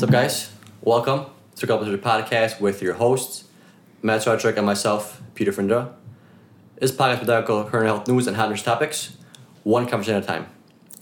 [0.00, 0.50] What's up, guys?
[0.80, 1.26] Welcome
[1.56, 3.44] to a Couple to the Podcast with your hosts,
[4.00, 5.92] Matt Sartrick and myself, Peter Frinder.
[6.76, 9.18] This podcast will tackle current health news and hot news topics,
[9.62, 10.46] one conversation at a time.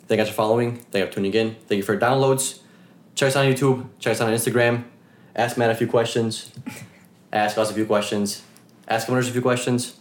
[0.09, 0.79] Thank you guys for following.
[0.79, 1.55] Thank you for tuning in.
[1.69, 2.59] Thank you for your downloads.
[3.15, 3.87] Check us on YouTube.
[4.01, 4.83] Check us out on Instagram.
[5.37, 6.51] Ask Matt a few questions.
[7.33, 8.43] Ask us a few questions.
[8.89, 9.95] Ask owners a few questions.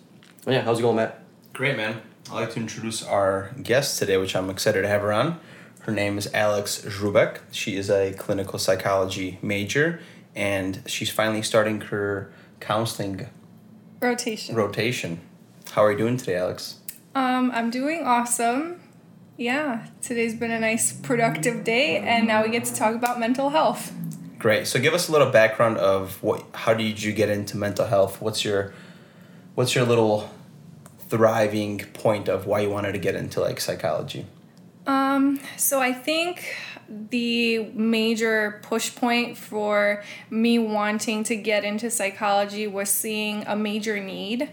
[0.47, 1.21] Oh, yeah, how's it going, Matt?
[1.53, 2.01] Great, man.
[2.31, 5.39] I'd like to introduce our guest today, which I'm excited to have her on.
[5.87, 7.37] Her name is Alex Zrubek.
[7.49, 10.01] She is a clinical psychology major,
[10.35, 13.29] and she's finally starting her counseling
[14.01, 14.53] Rotation.
[14.53, 15.21] rotation.
[15.71, 16.79] How are you doing today, Alex?
[17.15, 18.81] um, I'm doing awesome.
[19.37, 23.51] Yeah, today's been a nice productive day, and now we get to talk about mental
[23.51, 23.93] health.
[24.37, 24.67] Great.
[24.67, 28.21] So give us a little background of what how did you get into mental health?
[28.21, 28.73] What's your
[29.55, 30.29] what's your little
[31.07, 34.25] thriving point of why you wanted to get into like psychology?
[34.87, 36.55] Um, so I think
[36.89, 43.99] the major push point for me wanting to get into psychology was seeing a major
[44.01, 44.49] need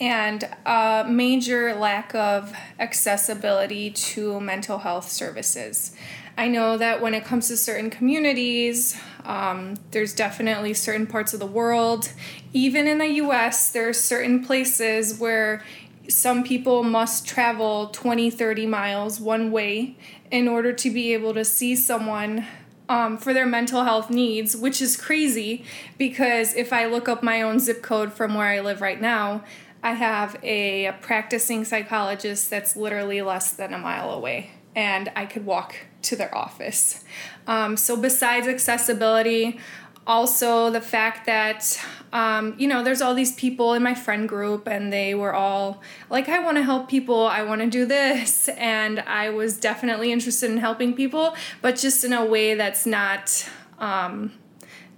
[0.00, 5.94] and a major lack of accessibility to mental health services.
[6.38, 11.40] I know that when it comes to certain communities, um, there's definitely certain parts of
[11.40, 12.12] the world,
[12.52, 15.64] even in the US, there are certain places where
[16.08, 19.96] some people must travel 20, 30 miles one way
[20.30, 22.46] in order to be able to see someone
[22.88, 25.64] um, for their mental health needs, which is crazy
[25.98, 29.44] because if I look up my own zip code from where I live right now,
[29.82, 35.46] I have a practicing psychologist that's literally less than a mile away, and I could
[35.46, 37.04] walk to their office.
[37.46, 39.60] Um, so, besides accessibility,
[40.06, 41.78] also the fact that
[42.12, 45.82] um, you know there's all these people in my friend group and they were all
[46.08, 48.48] like i want to help people i want to do this.
[48.58, 53.48] And i was definitely interested in helping people but just in a way that's not
[53.78, 54.32] um,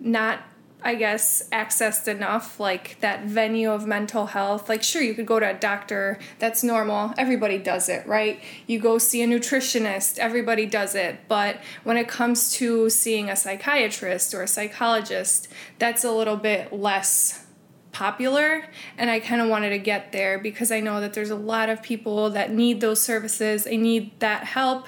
[0.00, 0.40] not
[0.82, 4.68] I guess accessed enough like that venue of mental health.
[4.68, 7.12] Like sure you could go to a doctor, that's normal.
[7.18, 8.40] Everybody does it, right?
[8.66, 11.20] You go see a nutritionist, everybody does it.
[11.26, 15.48] But when it comes to seeing a psychiatrist or a psychologist,
[15.80, 17.44] that's a little bit less
[17.90, 18.64] popular
[18.96, 21.68] and I kind of wanted to get there because I know that there's a lot
[21.68, 24.86] of people that need those services, they need that help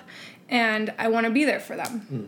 [0.48, 2.00] and I want to be there for them.
[2.00, 2.24] Hmm.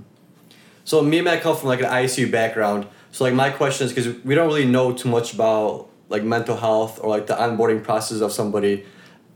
[0.84, 2.89] So me and Matt come from like an ICU background.
[3.12, 6.56] So like my question is because we don't really know too much about like mental
[6.56, 8.84] health or like the onboarding process of somebody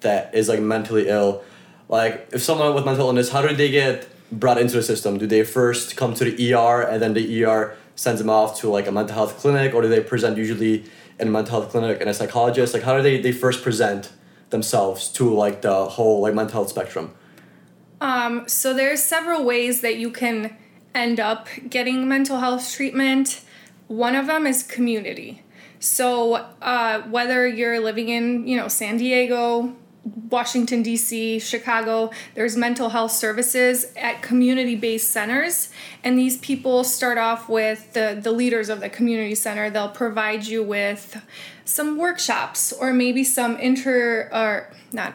[0.01, 1.45] that is like mentally ill.
[1.89, 5.19] Like if someone with mental illness, how do they get brought into the system?
[5.19, 8.69] Do they first come to the ER and then the ER sends them off to
[8.69, 10.85] like a mental health clinic, or do they present usually
[11.19, 12.75] in a mental health clinic and a psychologist?
[12.75, 14.13] Like how do they they first present
[14.51, 17.15] themselves to like the whole like mental health spectrum?
[18.01, 20.57] Um, so there's several ways that you can
[20.95, 23.43] end up getting mental health treatment.
[23.89, 25.43] One of them is community.
[25.79, 29.77] So uh, whether you're living in you know San Diego,
[30.31, 35.71] Washington D.C., Chicago, there's mental health services at community-based centers,
[36.03, 39.71] and these people start off with the the leaders of the community center.
[39.71, 41.23] They'll provide you with
[41.65, 45.15] some workshops or maybe some inter or not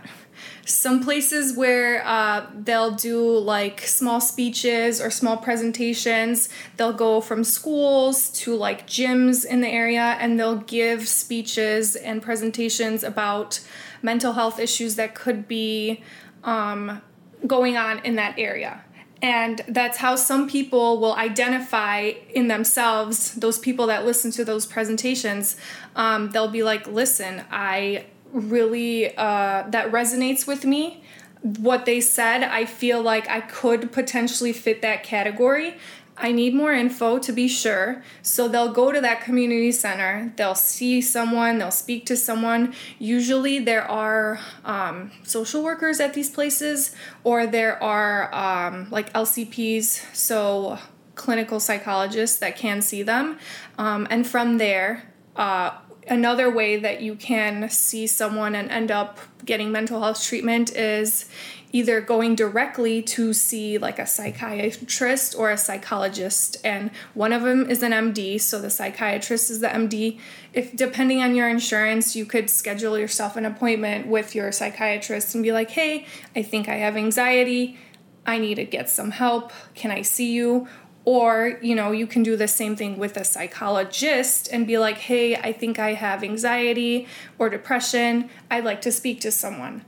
[0.66, 6.50] some places where uh, they'll do like small speeches or small presentations.
[6.78, 12.22] They'll go from schools to like gyms in the area and they'll give speeches and
[12.22, 13.60] presentations about
[14.02, 16.04] mental health issues that could be
[16.44, 17.02] um,
[17.46, 18.84] going on in that area.
[19.24, 24.66] And that's how some people will identify in themselves those people that listen to those
[24.66, 25.58] presentations.
[25.96, 31.04] Um, they'll be like listen i really uh, that resonates with me.
[31.42, 35.76] What they said i feel like i could potentially fit that category.
[36.22, 38.04] I need more info to be sure.
[38.22, 40.32] So they'll go to that community center.
[40.36, 42.76] They'll see someone they'll speak to someone.
[43.00, 50.16] Usually there are um, social workers at these places or there are um, like lcps
[50.16, 50.78] so
[51.16, 53.40] clinical psychologists that can see them.
[53.80, 55.72] Um, and from there uh,
[56.12, 61.28] another way that you can see someone and end up getting mental health treatment is
[61.72, 67.70] either going directly to see like a psychiatrist or a psychologist and one of them
[67.70, 70.20] is an MD so the psychiatrist is the MD
[70.54, 75.42] if depending on your insurance you could schedule yourself an appointment with your psychiatrist and
[75.46, 76.06] be like hey
[76.36, 77.78] I think I have anxiety.
[78.24, 79.52] I need to get some help.
[79.74, 80.68] Can I see you
[81.04, 84.98] or, you know, you can do the same thing with a psychologist and be like,
[84.98, 87.08] hey, I think I have anxiety
[87.40, 88.30] or depression.
[88.52, 89.84] I'd like to speak to someone.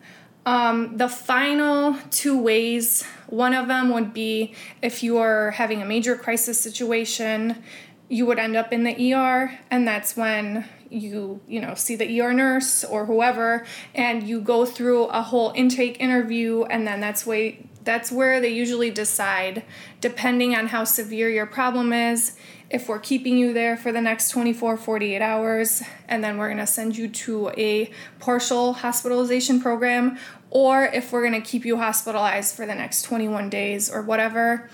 [0.46, 5.86] Um, the final two ways, one of them would be if you are having a
[5.86, 7.64] major crisis situation,
[8.10, 12.22] you would end up in the ER, and that's when you you know see the
[12.22, 17.26] ER nurse or whoever, and you go through a whole intake interview, and then that's
[17.26, 19.64] way that's where they usually decide,
[20.02, 22.36] depending on how severe your problem is,
[22.70, 26.66] if we're keeping you there for the next 24, 48 hours, and then we're gonna
[26.66, 30.18] send you to a partial hospitalization program,
[30.50, 34.70] or if we're gonna keep you hospitalized for the next 21 days or whatever.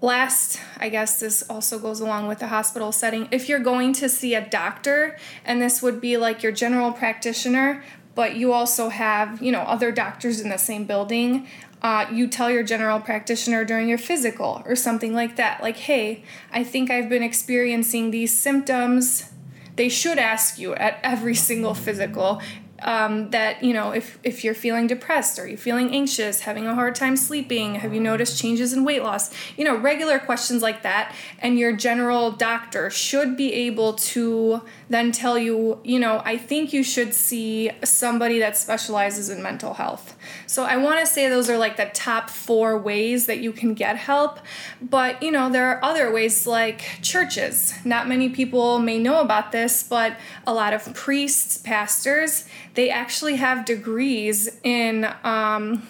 [0.00, 3.26] Last, I guess this also goes along with the hospital setting.
[3.32, 7.82] If you're going to see a doctor, and this would be like your general practitioner,
[8.14, 11.46] but you also have, you know, other doctors in the same building,
[11.82, 16.24] uh, you tell your general practitioner during your physical or something like that, like, hey,
[16.52, 19.30] I think I've been experiencing these symptoms.
[19.76, 22.40] They should ask you at every single physical
[22.82, 26.74] um, that you know if if you're feeling depressed are you feeling anxious having a
[26.74, 29.30] hard time sleeping have you noticed changes in weight loss?
[29.56, 31.14] You know regular questions like that.
[31.40, 36.72] And your general doctor should be able to then tell you you know i think
[36.72, 40.16] you should see somebody that specializes in mental health
[40.46, 43.74] so i want to say those are like the top four ways that you can
[43.74, 44.38] get help
[44.80, 47.74] but you know there are other ways like churches.
[47.84, 50.16] Not many people may know about this but
[50.46, 52.44] a lot of priests pastors
[52.74, 55.86] they actually have degrees in um,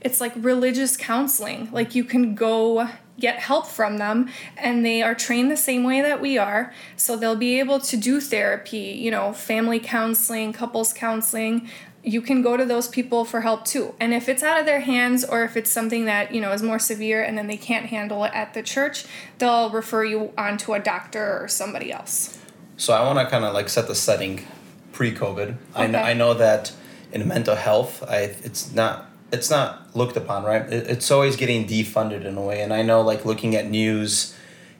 [0.00, 1.68] it's like religious counseling.
[1.70, 2.88] Like you can go
[3.20, 6.72] get help from them and they are trained the same way that we are.
[6.96, 11.68] So they'll be able to do therapy you know family counseling couples counseling
[12.04, 14.80] you can go to those people for help too and if it's out of their
[14.80, 17.86] hands or if it's something that you know is more severe and then they can't
[17.86, 19.04] handle it at the church
[19.38, 22.38] they'll refer you on to a doctor or somebody else
[22.76, 24.44] so i want to kind of like set the setting
[24.92, 25.48] pre-COVID.
[25.48, 25.56] Okay.
[25.74, 26.72] I, know, I know that
[27.12, 30.62] in mental health, I it's not it's not looked upon right.
[30.62, 34.36] It, it's always getting defunded in a way, and I know like looking at news,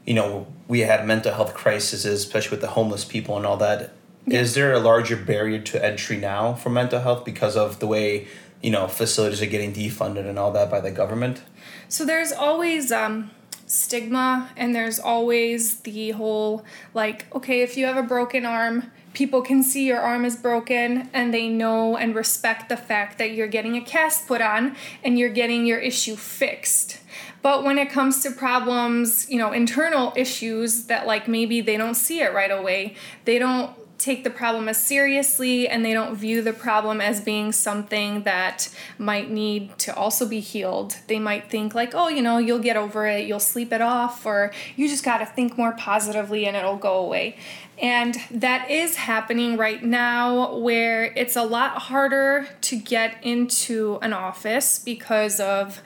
[0.07, 3.93] you know, we had mental health crises, especially with the homeless people and all that.
[4.27, 4.41] Yeah.
[4.41, 8.29] Is there a larger barrier to entry now for mental health because of the way
[8.63, 11.43] you know facilities are getting defunded and all that by the government?
[11.89, 13.31] So there's always um
[13.67, 16.65] stigma and there's always the whole
[16.95, 21.09] like okay if you have a broken arm people can see your arm is broken
[21.13, 25.19] and they know and respect the fact that you're getting a cast put on and
[25.19, 26.99] you're getting your issue fixed.
[27.43, 31.95] But when it comes to problems, you know, internal issues that like maybe they don't
[31.95, 32.95] see it right away,
[33.25, 33.71] they don't
[34.03, 38.69] take the problem as seriously and they don't view the problem as being something that
[38.99, 40.97] might need to also be healed.
[41.07, 44.27] They might think, like, oh, you know, you'll get over it, you'll sleep it off,
[44.27, 47.37] or you just got to think more positively and it'll go away.
[47.79, 54.13] And that is happening right now where it's a lot harder to get into an
[54.13, 55.81] office because of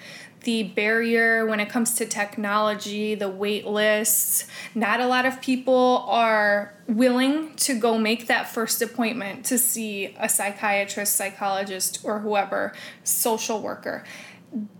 [0.46, 4.46] the barrier when it comes to technology, the wait lists.
[4.76, 10.14] Not a lot of people are willing to go make that first appointment to see
[10.20, 12.72] a psychiatrist, psychologist, or whoever,
[13.02, 14.04] social worker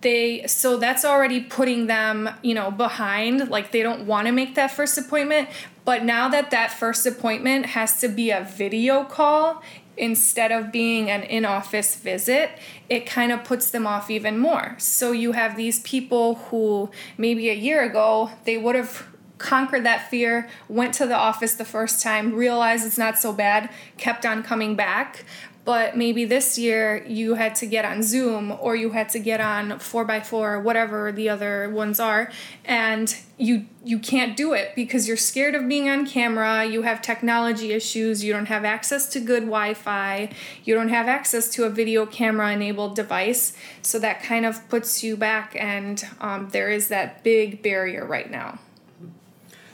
[0.01, 4.55] they so that's already putting them you know behind like they don't want to make
[4.55, 5.49] that first appointment
[5.85, 9.61] but now that that first appointment has to be a video call
[9.97, 12.51] instead of being an in office visit,
[12.89, 14.77] it kind of puts them off even more.
[14.79, 19.07] So you have these people who maybe a year ago they would have
[19.39, 23.69] conquered that fear, went to the office the first time, realized it's not so bad,
[23.99, 25.25] kept on coming back
[25.67, 29.41] but maybe this year you had to get on Zoom or you had to get
[29.41, 32.31] on 4x4 or whatever the other ones are
[32.65, 37.03] and you you can't do it because you're scared of being on camera, you have
[37.03, 40.31] technology issues, you don't have access to good Wi-Fi,
[40.65, 45.03] you don't have access to a video camera enabled device, so that kind of puts
[45.03, 48.59] you back and um, there is that big barrier right now.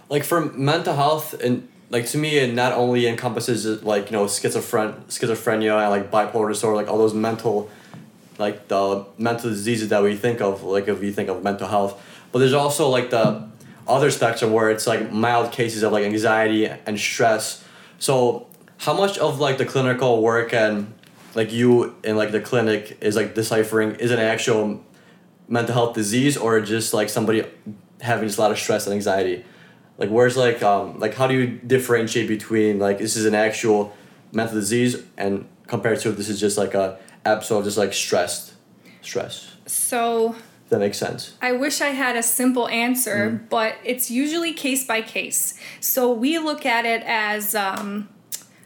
[0.08, 4.16] Like for mental health and like to me it not only encompasses uh, like you
[4.16, 7.70] know schizophren schizophrenia and like bipolar disorder like all those mental
[8.38, 12.02] like the mental diseases that we think of like if you think of mental health.
[12.32, 13.46] But there's also like the
[13.86, 17.64] other spectrum where it's like mild cases of like anxiety and stress.
[17.98, 20.92] So how much of like the clinical work and
[21.34, 24.82] like you in like the clinic is like deciphering is an actual
[25.48, 27.44] mental health disease or just like somebody
[28.00, 29.44] having just a lot of stress and anxiety
[29.98, 33.94] like where's like um like how do you differentiate between like this is an actual
[34.32, 38.54] mental disease and compared to this is just like a episode of just like stressed
[39.00, 39.56] stress?
[39.66, 40.34] So
[40.68, 41.36] that makes sense.
[41.42, 45.58] I wish i had a simple answer mm but it's usually case by case.
[45.80, 48.08] So we look at it as um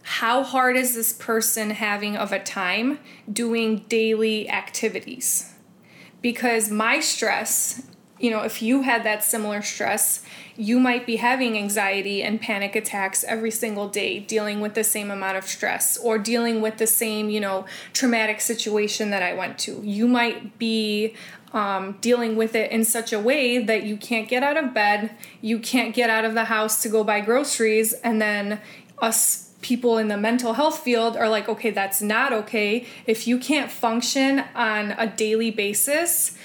[0.03, 5.53] how hard is this person having of a time doing daily activities?
[6.23, 7.83] Because my stress,
[8.19, 10.23] you know, if you had that similar stress,
[10.57, 15.11] you might be having anxiety and panic attacks every single day, dealing with the same
[15.11, 19.59] amount of stress or dealing with the same, you know, traumatic situation that I went
[19.61, 19.81] to.
[19.83, 21.15] You might be
[21.53, 25.11] um, dealing with it in such a way that you can't get out of bed,
[25.41, 28.61] you can't get out of the house to go buy groceries, and then
[28.99, 32.87] us people in the mental health field are like, okay, that's not okay.
[33.07, 36.37] If you can't function on a daily basis,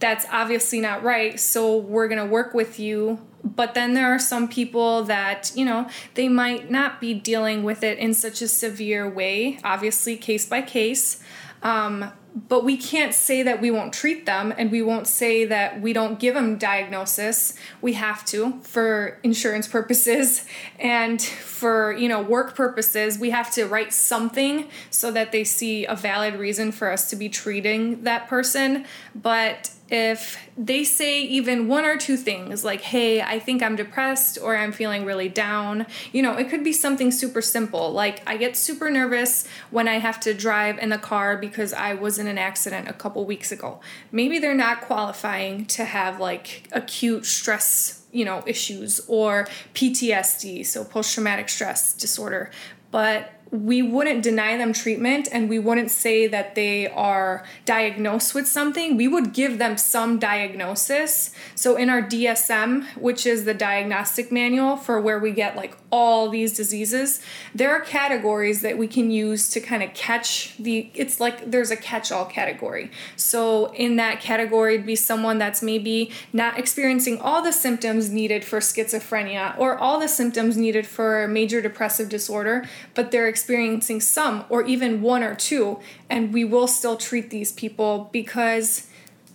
[0.00, 1.38] that's obviously not right.
[1.38, 3.20] So we're going to work with you.
[3.42, 7.82] But then there are some people that, you know, they might not be dealing with
[7.82, 11.22] it in such a severe way, obviously, case by case.
[11.62, 15.80] Um, but we can't say that we won't treat them and we won't say that
[15.80, 20.44] we don't give them diagnosis we have to for insurance purposes
[20.78, 25.84] and for you know work purposes we have to write something so that they see
[25.84, 31.66] a valid reason for us to be treating that person but if they say even
[31.66, 35.84] one or two things like, hey, I think I'm depressed or I'm feeling really down,
[36.12, 37.90] you know, it could be something super simple.
[37.90, 41.94] Like, I get super nervous when I have to drive in the car because I
[41.94, 43.80] was in an accident a couple weeks ago.
[44.12, 50.84] Maybe they're not qualifying to have like acute stress, you know, issues or PTSD, so
[50.84, 52.52] post traumatic stress disorder.
[52.92, 58.46] But we wouldn't deny them treatment and we wouldn't say that they are diagnosed with
[58.46, 58.96] something.
[58.96, 61.32] We would give them some diagnosis.
[61.56, 66.28] So, in our DSM, which is the diagnostic manual for where we get like all
[66.28, 67.20] these diseases,
[67.52, 71.72] there are categories that we can use to kind of catch the, it's like there's
[71.72, 72.90] a catch all category.
[73.16, 78.44] So, in that category, it'd be someone that's maybe not experiencing all the symptoms needed
[78.44, 84.44] for schizophrenia or all the symptoms needed for major depressive disorder, but they're experiencing some
[84.50, 85.80] or even one or two,
[86.10, 88.86] and we will still treat these people because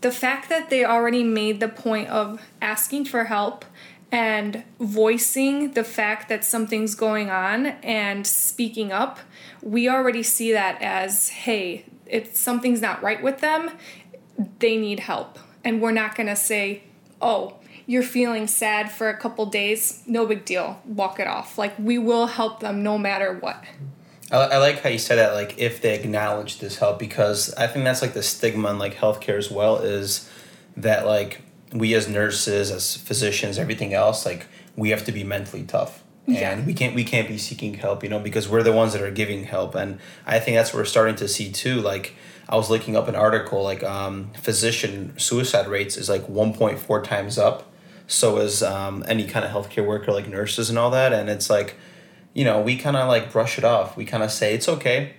[0.01, 3.65] the fact that they already made the point of asking for help
[4.11, 9.19] and voicing the fact that something's going on and speaking up,
[9.63, 13.71] we already see that as hey, if something's not right with them,
[14.59, 15.39] they need help.
[15.63, 16.83] And we're not going to say,
[17.19, 17.55] oh,
[17.87, 21.57] you're feeling sad for a couple days, no big deal, walk it off.
[21.57, 23.63] Like, we will help them no matter what.
[24.31, 27.67] I, I like how you said that, like, if they acknowledge this help, because I
[27.67, 30.29] think that's like the stigma in like healthcare as well is
[30.77, 31.41] that, like,
[31.73, 36.03] we as nurses, as physicians, everything else, like, we have to be mentally tough.
[36.27, 36.51] Yeah.
[36.51, 39.01] And we can't we can't be seeking help, you know, because we're the ones that
[39.03, 41.79] are giving help, and I think that's what we're starting to see too.
[41.79, 42.15] Like
[42.49, 46.79] I was looking up an article, like um, physician suicide rates is like one point
[46.79, 47.71] four times up
[48.07, 51.49] so is um, any kind of healthcare worker like nurses and all that and it's
[51.49, 51.75] like
[52.35, 53.97] you know we kind of like brush it off.
[53.97, 55.15] We kind of say it's okay.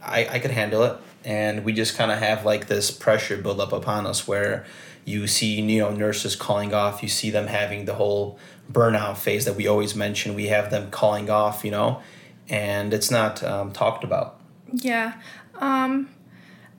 [0.00, 0.96] I i could handle it.
[1.24, 4.64] And we just kind of have like this pressure build up upon us where
[5.04, 7.02] you see you know nurses calling off.
[7.02, 8.38] You see them having the whole
[8.70, 10.34] burnout phase that we always mention.
[10.34, 12.00] We have them calling off you know?
[12.48, 14.40] And it's not um, talked about.
[14.72, 15.14] Yeah.
[15.56, 16.08] Um,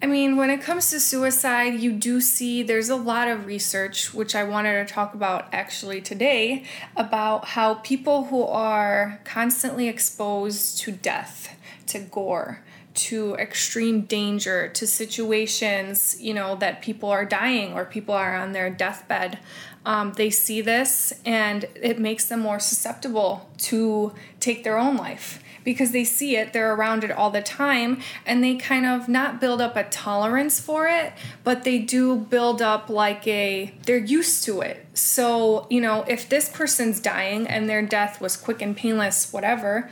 [0.03, 4.15] I mean, when it comes to suicide, you do see there's a lot of research,
[4.15, 6.63] which I wanted to talk about actually today,
[6.95, 11.55] about how people who are constantly exposed to death,
[11.85, 18.15] to gore, to extreme danger, to situations, you know, that people are dying or people
[18.15, 19.37] are on their deathbed,
[19.85, 25.40] um, they see this and it makes them more susceptible to take their own life
[25.63, 29.39] because they see it, they're around it all the time, and they kind of not
[29.39, 31.13] build up a tolerance for it,
[31.43, 34.85] but they do build up like a, they're used to it.
[34.93, 39.89] So, you know, if this person's dying and their death was quick and painless, whatever,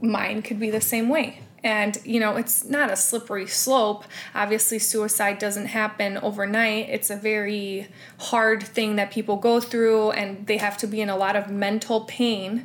[0.00, 1.40] mine could be the same way.
[1.62, 4.04] And, you know, it's not a slippery slope.
[4.34, 6.88] Obviously, suicide doesn't happen overnight.
[6.88, 7.88] It's a very
[8.18, 11.50] hard thing that people go through, and they have to be in a lot of
[11.50, 12.64] mental pain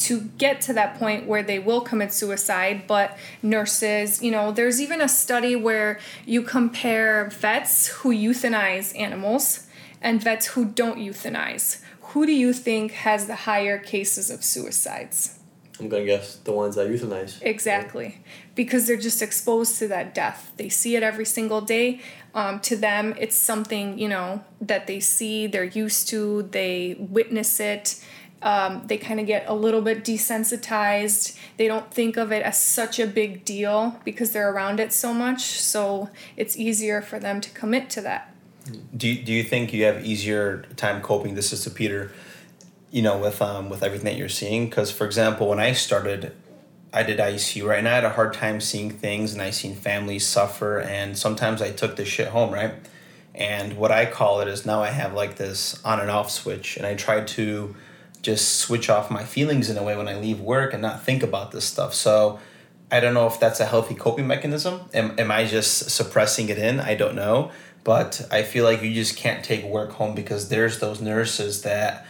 [0.00, 4.80] to get to that point where they will commit suicide but nurses you know there's
[4.80, 9.66] even a study where you compare vets who euthanize animals
[10.00, 15.40] and vets who don't euthanize who do you think has the higher cases of suicides
[15.80, 17.40] I'm gonna guess the ones that euthanize.
[17.40, 18.18] Exactly.
[18.54, 20.52] Because they're just exposed to that death.
[20.58, 22.02] They see it every single day.
[22.34, 27.58] Um, to them, it's something, you know, that they see, they're used to, they witness
[27.58, 28.04] it.
[28.42, 31.38] Um, they kind of get a little bit desensitized.
[31.58, 35.12] They don't think of it as such a big deal because they're around it so
[35.12, 35.60] much.
[35.60, 38.34] So it's easier for them to commit to that.
[38.96, 42.12] do you, do you think you have easier time coping this is to peter
[42.90, 46.32] you know with um with everything that you're seeing because for example when i started
[46.92, 47.78] I did ICU, right?
[47.78, 51.62] And I had a hard time seeing things and I seen families suffer and sometimes
[51.62, 52.74] I took this shit home, right?
[53.34, 56.76] And what I call it is now I have like this on and off switch
[56.76, 57.76] and I try to
[58.22, 61.22] just switch off my feelings in a way when I leave work and not think
[61.22, 61.94] about this stuff.
[61.94, 62.38] So
[62.90, 64.82] I don't know if that's a healthy coping mechanism.
[64.92, 66.80] Am, am I just suppressing it in?
[66.80, 67.50] I don't know.
[67.82, 72.06] But I feel like you just can't take work home because there's those nurses that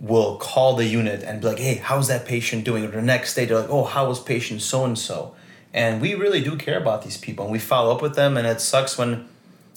[0.00, 2.84] will call the unit and be like, hey, how's that patient doing?
[2.84, 5.36] Or the next day, they're like, oh, how was patient so and so?
[5.72, 8.36] And we really do care about these people and we follow up with them.
[8.36, 9.28] And it sucks when,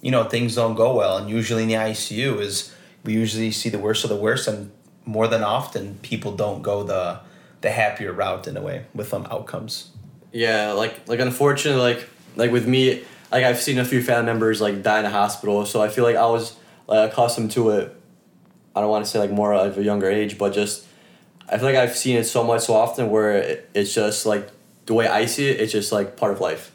[0.02, 1.18] you know, things don't go well.
[1.18, 4.48] And usually in the ICU is we usually see the worst of the worst.
[4.48, 4.72] And
[5.08, 7.20] more than often, people don't go the,
[7.62, 9.90] the happier route in a way with them outcomes.
[10.32, 14.62] Yeah, like like unfortunately, like like with me, like I've seen a few family members
[14.62, 16.56] like die in a hospital, so I feel like I was
[16.88, 17.98] like accustomed to it
[18.78, 20.86] I don't want to say like more of a younger age, but just
[21.50, 24.52] I feel like I've seen it so much so often where it, it's just like
[24.86, 26.72] the way I see it, it's just like part of life.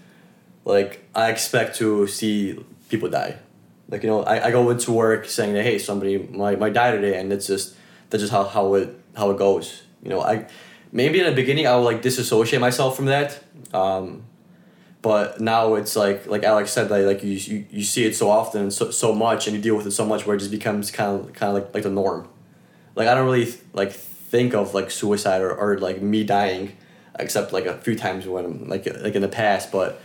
[0.65, 2.59] Like I expect to see
[2.89, 3.37] people die.
[3.89, 7.21] Like you know, I, I go into work saying hey somebody might, might die today,
[7.21, 7.77] and it's just
[8.12, 9.83] that's just how, how it how it goes.
[10.02, 10.47] You know, I
[10.92, 13.42] maybe in the beginning I would like disassociate myself from that.
[13.73, 14.25] Um,
[15.00, 18.31] but now it's like like Alex said like, like you, you you see it so
[18.31, 20.90] often so, so much and you deal with it so much where it just becomes
[20.90, 22.28] kind of kind of like like the norm
[22.95, 26.76] like I don't really like think of like suicide or, or like me dying
[27.19, 30.00] except like a few times when like like in the past but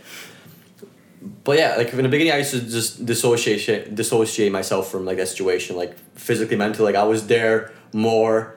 [1.44, 5.18] but yeah like in the beginning I used to just dissociate dissociate myself from like
[5.18, 8.56] that situation like physically mentally like I was there more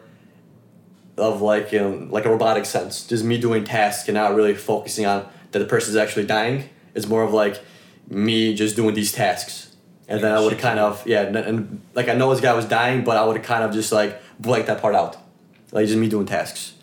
[1.18, 5.06] of like in like a robotic sense just me doing tasks and not really focusing
[5.06, 6.70] on that the person is actually dying.
[6.94, 7.62] It's more of like
[8.10, 9.76] me just doing these tasks.
[10.08, 12.66] And then I would kind of yeah, and, and, like I know this guy was
[12.66, 15.18] dying, but I would kind of just like blank that part out,
[15.72, 16.74] like just me doing tasks.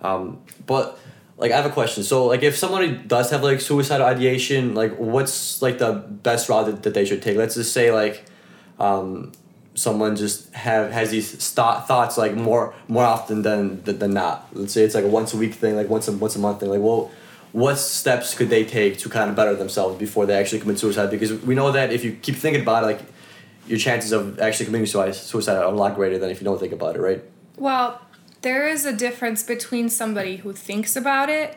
[0.00, 0.98] Um, but
[1.36, 2.04] like I have a question.
[2.04, 6.66] So like if somebody does have like suicidal ideation, like what's like the best route
[6.66, 7.36] that, that they should take?
[7.36, 8.24] Let's just say like
[8.78, 9.32] um,
[9.78, 14.48] someone just have has these st- thoughts like more more often than, than than not.
[14.52, 16.60] Let's say it's like a once a week thing, like once a once a month
[16.60, 16.70] thing.
[16.70, 17.10] Like well
[17.52, 21.10] what steps could they take to kind of better themselves before they actually commit suicide?
[21.10, 23.00] Because we know that if you keep thinking about it, like
[23.66, 26.60] your chances of actually committing suicide suicide are a lot greater than if you don't
[26.60, 27.22] think about it, right?
[27.56, 28.02] Well,
[28.42, 31.56] there is a difference between somebody who thinks about it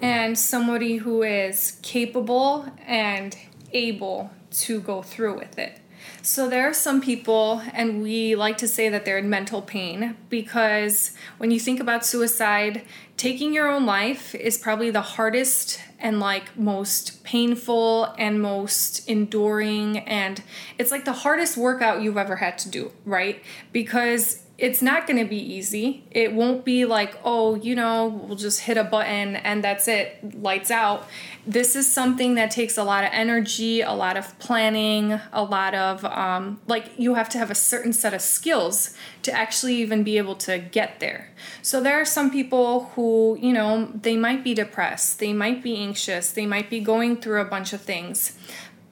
[0.00, 3.36] and somebody who is capable and
[3.72, 5.80] able to go through with it.
[6.22, 10.16] So there are some people, and we like to say that they're in mental pain
[10.28, 12.82] because when you think about suicide,
[13.16, 19.98] taking your own life is probably the hardest and like most painful and most enduring
[19.98, 20.42] and
[20.78, 23.42] it's like the hardest workout you've ever had to do, right?
[23.72, 26.02] Because it's not going to be easy.
[26.10, 30.42] It won't be like, oh, you know, we'll just hit a button and that's it,
[30.42, 31.06] lights out.
[31.46, 35.76] This is something that takes a lot of energy, a lot of planning, a lot
[35.76, 40.02] of, um, like, you have to have a certain set of skills to actually even
[40.02, 41.30] be able to get there.
[41.62, 45.76] So there are some people who, you know, they might be depressed, they might be
[45.76, 48.36] anxious, they might be going through a bunch of things.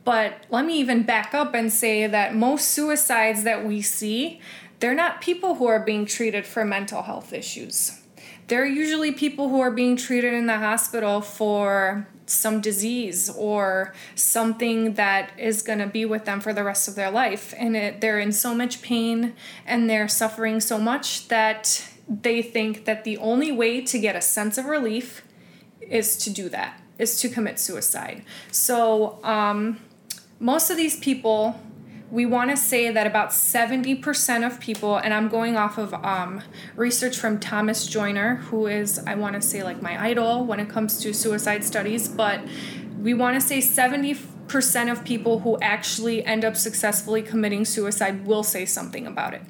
[0.04, 4.40] But let me even back up and say that most suicides that we see,
[4.80, 8.00] they're not people who are being treated for mental health issues.
[8.48, 14.94] They're usually people who are being treated in the hospital for some disease or something
[14.94, 17.54] that is going to be with them for the rest of their life.
[17.56, 19.34] And it, they're in so much pain
[19.64, 24.20] and they're suffering so much that they think that the only way to get a
[24.20, 25.24] sense of relief
[25.80, 28.24] is to do that, is to commit suicide.
[28.50, 29.80] So, um,
[30.38, 31.58] most of these people
[32.10, 36.42] we want to say that about 70% of people, and I'm going off of um,
[36.76, 40.68] research from Thomas Joiner, who is, I want to say, like my idol when it
[40.68, 42.40] comes to suicide studies, but
[43.00, 48.44] we want to say 70% of people who actually end up successfully committing suicide will
[48.44, 49.42] say something about it.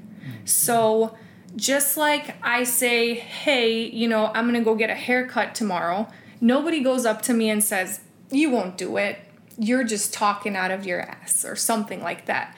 [0.47, 1.17] So,
[1.57, 6.09] just like I say, hey, you know, I'm going to go get a haircut tomorrow,
[6.41, 9.26] nobody goes up to me and says, you won't do it
[9.59, 12.57] you're just talking out of your ass or something like that.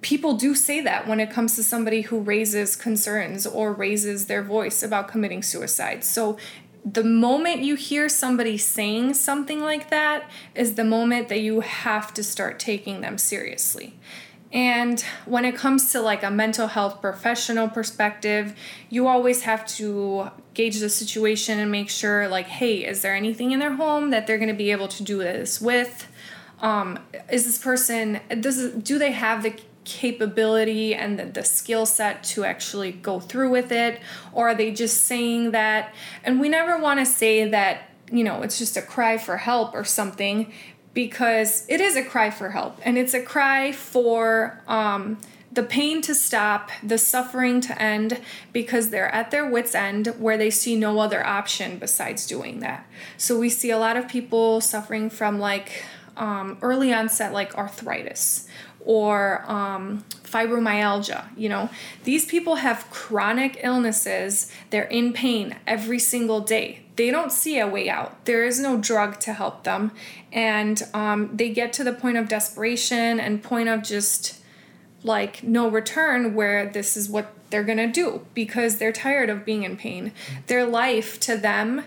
[0.00, 4.42] People do say that when it comes to somebody who raises concerns or raises their
[4.42, 6.04] voice about committing suicide.
[6.04, 6.38] So
[6.84, 12.14] the moment you hear somebody saying something like that is the moment that you have
[12.14, 13.98] to start taking them seriously.
[14.52, 18.56] And when it comes to like a mental health professional perspective,
[18.88, 23.52] you always have to gauge the situation and make sure like, hey, is there anything
[23.52, 26.08] in their home that they're going to be able to do this with?
[26.60, 26.98] Um,
[27.30, 32.44] is this person does do they have the capability and the, the skill set to
[32.44, 33.98] actually go through with it
[34.32, 38.42] or are they just saying that and we never want to say that you know
[38.42, 40.52] it's just a cry for help or something
[40.94, 45.18] because it is a cry for help and it's a cry for um,
[45.52, 48.20] the pain to stop, the suffering to end,
[48.52, 52.86] because they're at their wits' end where they see no other option besides doing that.
[53.16, 55.84] So we see a lot of people suffering from like
[56.16, 58.46] um, early onset, like arthritis
[58.84, 61.24] or um, fibromyalgia.
[61.36, 61.70] You know,
[62.04, 66.80] these people have chronic illnesses, they're in pain every single day.
[67.00, 68.26] They don't see a way out.
[68.26, 69.92] There is no drug to help them.
[70.34, 74.38] And um, they get to the point of desperation and point of just
[75.02, 79.46] like no return where this is what they're going to do because they're tired of
[79.46, 80.12] being in pain.
[80.46, 81.84] Their life to them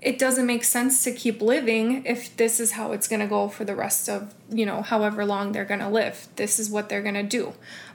[0.00, 3.48] it doesn't make sense to keep living if this is how it's going to go
[3.50, 6.28] for the rest of, you know, however long they're going to live.
[6.36, 7.52] This is what they're going to do.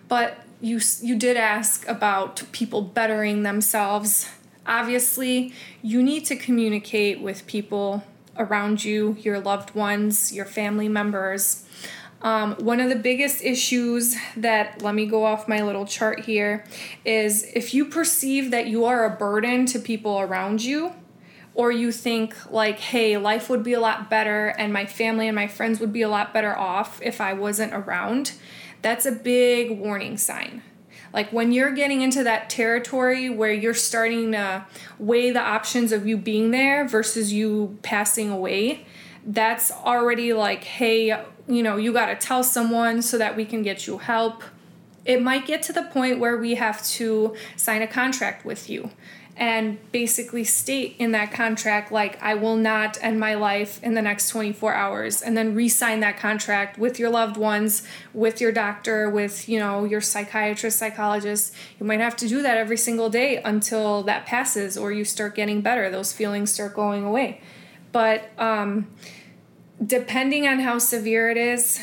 [0.07, 4.29] But you you did ask about people bettering themselves.
[4.65, 8.03] Obviously, you need to communicate with people
[8.37, 11.65] around you, your loved ones, your family members
[12.23, 16.63] um, one of the biggest issues that, let me go off my little chart here,
[17.03, 20.93] is if you perceive that you are a burden to people around you,
[21.53, 25.35] or you think like, hey, life would be a lot better and my family and
[25.35, 28.31] my friends would be a lot better off if I wasn't around,
[28.81, 30.63] that's a big warning sign.
[31.13, 34.65] Like when you're getting into that territory where you're starting to
[34.97, 38.85] weigh the options of you being there versus you passing away,
[39.25, 43.61] that's already like, hey, you know, you got to tell someone so that we can
[43.61, 44.43] get you help.
[45.05, 48.89] It might get to the point where we have to sign a contract with you
[49.35, 54.01] and basically state in that contract like I will not end my life in the
[54.01, 59.09] next 24 hours and then re-sign that contract with your loved ones, with your doctor,
[59.09, 61.53] with, you know, your psychiatrist, psychologist.
[61.79, 65.33] You might have to do that every single day until that passes or you start
[65.33, 67.41] getting better, those feelings start going away.
[67.91, 68.87] But um
[69.83, 71.79] depending on how severe it is,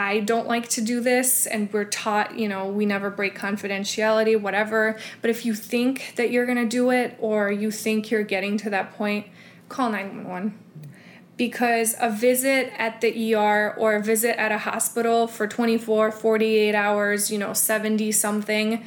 [0.00, 4.40] I don't like to do this, and we're taught, you know, we never break confidentiality,
[4.40, 4.98] whatever.
[5.20, 8.70] But if you think that you're gonna do it or you think you're getting to
[8.70, 9.26] that point,
[9.68, 10.58] call 911.
[11.36, 16.74] Because a visit at the ER or a visit at a hospital for 24, 48
[16.74, 18.82] hours, you know, 70 something,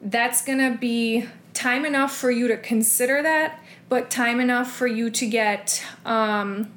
[0.00, 5.10] that's gonna be time enough for you to consider that, but time enough for you
[5.10, 6.72] to get um,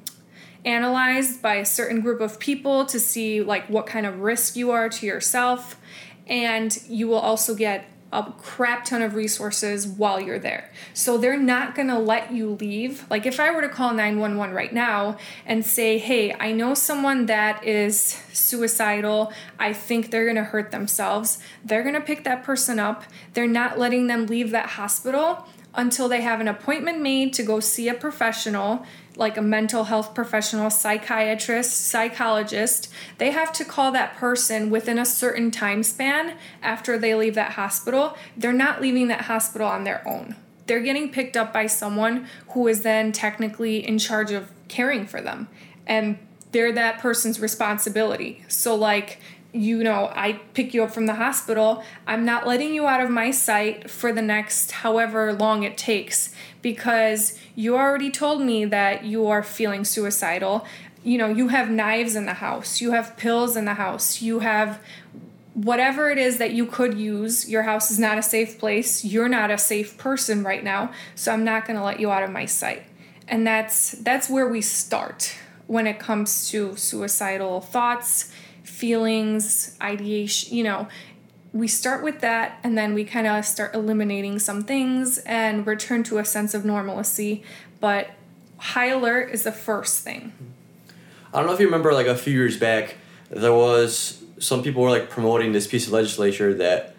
[0.66, 4.72] analyzed by a certain group of people to see like what kind of risk you
[4.72, 5.80] are to yourself
[6.26, 10.70] and you will also get a crap ton of resources while you're there.
[10.94, 13.04] So they're not going to let you leave.
[13.10, 17.26] Like if I were to call 911 right now and say, "Hey, I know someone
[17.26, 18.00] that is
[18.32, 19.32] suicidal.
[19.58, 23.04] I think they're going to hurt themselves." They're going to pick that person up.
[23.34, 27.60] They're not letting them leave that hospital until they have an appointment made to go
[27.60, 34.16] see a professional like a mental health professional, psychiatrist, psychologist, they have to call that
[34.16, 38.16] person within a certain time span after they leave that hospital.
[38.36, 40.36] They're not leaving that hospital on their own.
[40.66, 45.20] They're getting picked up by someone who is then technically in charge of caring for
[45.20, 45.48] them.
[45.86, 46.18] And
[46.52, 48.44] they're that person's responsibility.
[48.48, 49.20] So, like,
[49.52, 53.08] you know, I pick you up from the hospital, I'm not letting you out of
[53.08, 56.34] my sight for the next however long it takes
[56.66, 60.66] because you already told me that you are feeling suicidal.
[61.04, 64.40] You know, you have knives in the house, you have pills in the house, you
[64.40, 64.80] have
[65.54, 67.48] whatever it is that you could use.
[67.48, 69.04] Your house is not a safe place.
[69.04, 72.24] You're not a safe person right now, so I'm not going to let you out
[72.24, 72.82] of my sight.
[73.28, 75.36] And that's that's where we start
[75.68, 78.32] when it comes to suicidal thoughts
[78.66, 80.88] feelings, ideation, you know,
[81.56, 86.02] we start with that and then we kind of start eliminating some things and return
[86.04, 87.42] to a sense of normalcy.
[87.80, 88.10] But
[88.58, 90.32] high alert is the first thing.
[91.32, 92.96] I don't know if you remember, like a few years back,
[93.30, 96.94] there was some people were like promoting this piece of legislature that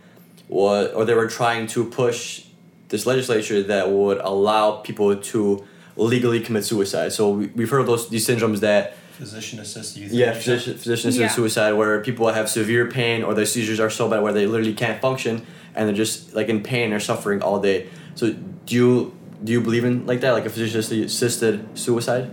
[0.47, 2.45] was, or they were trying to push
[2.89, 5.65] this legislature that would allow people to
[5.95, 7.11] legally commit suicide.
[7.13, 10.25] So we, we've heard of those these syndromes that physician assisted euthanasia.
[10.25, 11.29] yeah, physician, physician assisted Yeah.
[11.39, 14.73] suicide where people have severe pain or their seizures are so bad where they literally
[14.73, 17.87] can't function and they're just like in pain or suffering all day.
[18.15, 18.33] So
[18.67, 22.29] do you do you believe in like that, like a physician assisted suicide?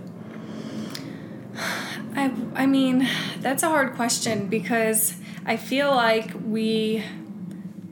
[2.15, 3.07] I I mean,
[3.41, 7.03] that's a hard question because I feel like we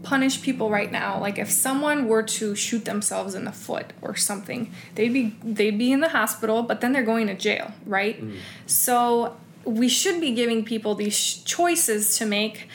[0.03, 1.19] punish people right now.
[1.19, 5.77] Like if someone were to shoot themselves in the foot or something, they'd be they'd
[5.77, 8.21] be in the hospital, but then they're going to jail, right?
[8.21, 8.37] Mm.
[8.67, 12.67] So we should be giving people these choices to make,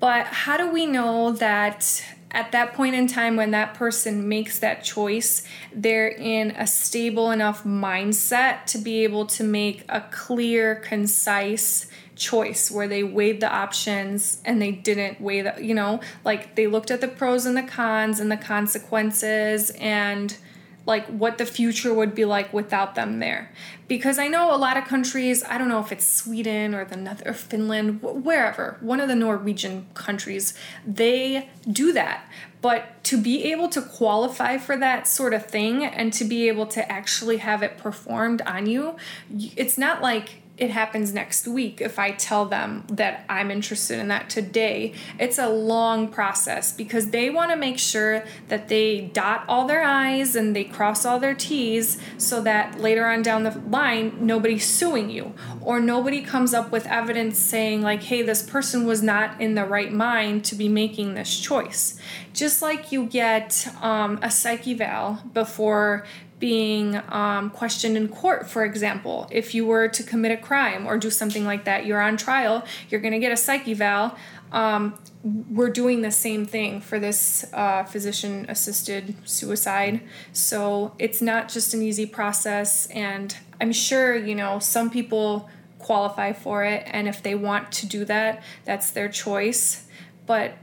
[0.00, 4.58] but how do we know that at that point in time when that person makes
[4.58, 10.76] that choice, they're in a stable enough mindset to be able to make a clear,
[10.76, 11.86] concise
[12.22, 16.68] choice where they weighed the options and they didn't weigh the, you know, like they
[16.68, 20.36] looked at the pros and the cons and the consequences and
[20.86, 23.50] like what the future would be like without them there.
[23.88, 27.22] Because i know a lot of countries i don't know if it's sweden or the
[27.26, 30.54] or finland wherever one of the norwegian countries
[30.86, 32.26] they do that.
[32.62, 36.66] But to be able to qualify for that sort of thing and to be able
[36.66, 38.96] to actually have it performed on you
[39.56, 44.06] it's not like it happens next week if I tell them that I'm interested in
[44.08, 44.94] that today.
[45.18, 49.82] It's a long process because they want to make sure that they dot all their
[49.82, 54.64] I's and they cross all their T's so that later on down the line, nobody's
[54.64, 59.40] suing you or nobody comes up with evidence saying, like, hey, this person was not
[59.40, 61.98] in the right mind to be making this choice.
[62.32, 66.06] Just like you get um, a psych eval before
[66.42, 69.28] being um, questioned in court, for example.
[69.30, 72.64] If you were to commit a crime or do something like that, you're on trial,
[72.90, 74.16] you're going to get a psych eval.
[74.50, 80.00] Um, we're doing the same thing for this uh, physician assisted suicide.
[80.32, 82.86] So it's not just an easy process.
[82.86, 86.82] And I'm sure, you know, some people qualify for it.
[86.88, 89.86] And if they want to do that, that's their choice.
[90.26, 90.54] But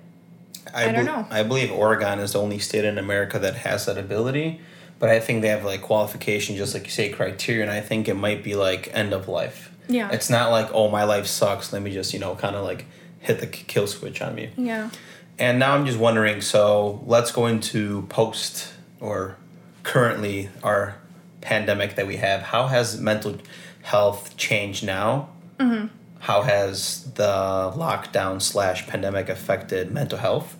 [0.73, 1.25] I, I don't be- know.
[1.31, 4.59] I believe Oregon is the only state in America that has that ability
[4.99, 8.07] but I think they have like qualification, just like you say, criteria, and I think
[8.07, 9.71] it might be like end of life.
[9.87, 10.11] Yeah.
[10.11, 11.73] It's not like oh my life sucks.
[11.73, 12.85] Let me just you know kind of like
[13.19, 14.51] hit the kill switch on me.
[14.57, 14.89] Yeah.
[15.37, 16.41] And now I'm just wondering.
[16.41, 19.37] So let's go into post or
[19.83, 20.97] currently our
[21.41, 22.41] pandemic that we have.
[22.41, 23.37] How has mental
[23.83, 25.29] health changed now?
[25.57, 25.87] Mm-hmm.
[26.19, 30.57] How has the lockdown slash pandemic affected mental health?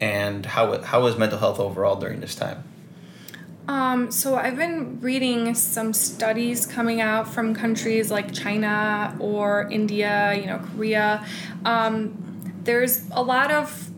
[0.00, 2.62] And how how is mental health overall during this time?
[3.68, 10.34] Um, so I've been reading some studies coming out from countries like China or India,
[10.34, 11.24] you know, Korea.
[11.66, 12.16] Um,
[12.64, 13.90] there's a lot of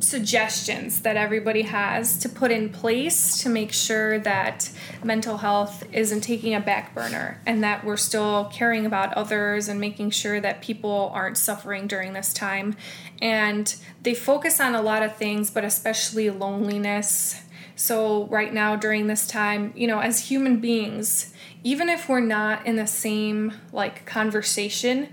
[0.00, 4.70] suggestions that everybody has to put in place to make sure that
[5.02, 9.80] mental health isn't taking a back burner and that we're still caring about others and
[9.80, 12.76] making sure that people aren't suffering during this time.
[13.20, 17.42] And they focus on a lot of things, but especially loneliness
[17.78, 22.66] so, right now, during this time, you know, as human beings, even if we're not
[22.66, 25.08] in the same like conversation,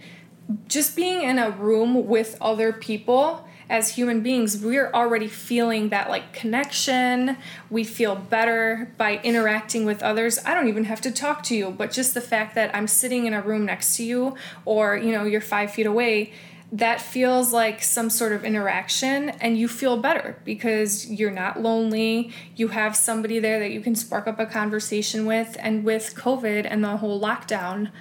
[0.68, 6.10] just being in a room with other people as human beings, we're already feeling that
[6.10, 7.38] like connection.
[7.70, 10.40] We feel better by interacting with others.
[10.44, 13.28] I don't even have to talk to you, but just the fact that I'm sitting
[13.28, 16.34] in a room next to you or, you know, you're five feet away
[16.72, 22.32] that feels like some sort of interaction and you feel better because you're not lonely.
[22.56, 26.68] You have somebody there that you can spark up a conversation with and with covid
[26.70, 27.92] and the whole lockdown.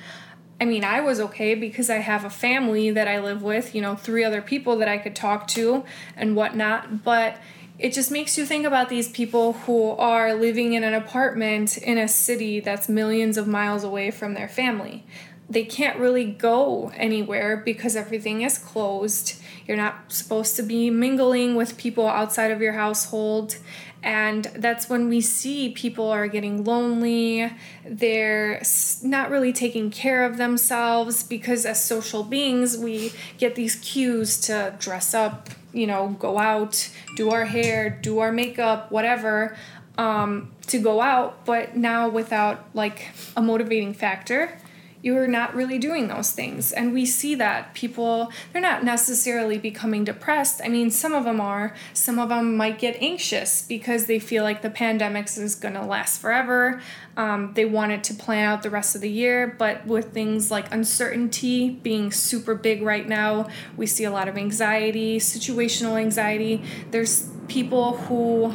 [0.60, 3.82] I mean i was okay because i have a family that i live with you
[3.82, 5.84] know three other people that i could talk to
[6.16, 7.38] and whatnot but
[7.76, 11.98] it just makes you think about these people who are living in an apartment in
[11.98, 15.04] a city that's millions of miles away from their family
[15.48, 19.40] they can't really go anywhere because everything is closed.
[19.66, 23.56] You're not supposed to be mingling with people outside of your household.
[24.02, 27.50] And that's when we see people are getting lonely.
[27.86, 28.62] They're
[29.02, 34.74] not really taking care of themselves because, as social beings, we get these cues to
[34.78, 39.56] dress up, you know, go out, do our hair, do our makeup, whatever,
[39.96, 41.46] um, to go out.
[41.46, 44.58] But now, without like a motivating factor,
[45.04, 46.72] you're not really doing those things.
[46.72, 50.62] And we see that people, they're not necessarily becoming depressed.
[50.64, 51.74] I mean, some of them are.
[51.92, 55.84] Some of them might get anxious because they feel like the pandemic is going to
[55.84, 56.80] last forever.
[57.18, 60.72] Um, they wanted to plan out the rest of the year, but with things like
[60.72, 66.62] uncertainty being super big right now, we see a lot of anxiety, situational anxiety.
[66.92, 68.54] There's people who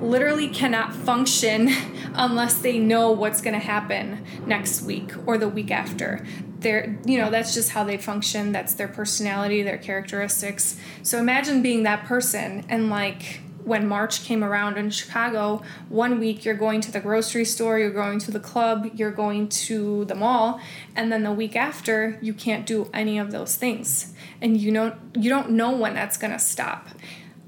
[0.00, 1.70] literally cannot function
[2.14, 6.24] unless they know what's going to happen next week or the week after.
[6.58, 8.52] They're, you know, that's just how they function.
[8.52, 10.78] That's their personality, their characteristics.
[11.02, 16.44] So imagine being that person and like when March came around in Chicago, one week
[16.44, 20.14] you're going to the grocery store, you're going to the club, you're going to the
[20.14, 20.60] mall,
[20.94, 24.12] and then the week after you can't do any of those things.
[24.42, 26.88] And you know you don't know when that's going to stop.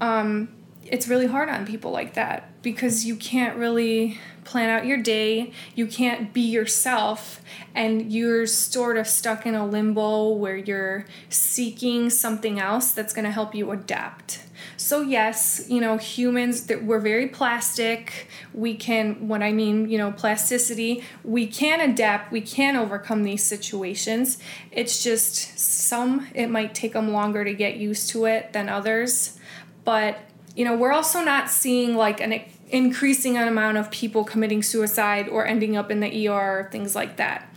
[0.01, 0.49] Um,
[0.91, 5.51] it's really hard on people like that because you can't really plan out your day,
[5.75, 7.41] you can't be yourself,
[7.75, 13.25] and you're sort of stuck in a limbo where you're seeking something else that's going
[13.25, 14.39] to help you adapt.
[14.77, 18.29] So yes, you know, humans that we're very plastic.
[18.53, 23.43] We can what I mean, you know, plasticity, we can adapt, we can overcome these
[23.43, 24.37] situations.
[24.71, 29.37] It's just some it might take them longer to get used to it than others.
[29.83, 30.19] But,
[30.57, 35.45] you know, we're also not seeing like an increasing amount of people committing suicide or
[35.45, 37.47] ending up in the ER, things like that.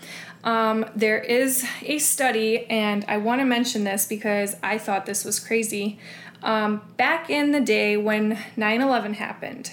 [0.45, 5.25] Um, there is a study, and I want to mention this because I thought this
[5.25, 5.99] was crazy.
[6.43, 9.73] Um, back in the day when 9 11 happened,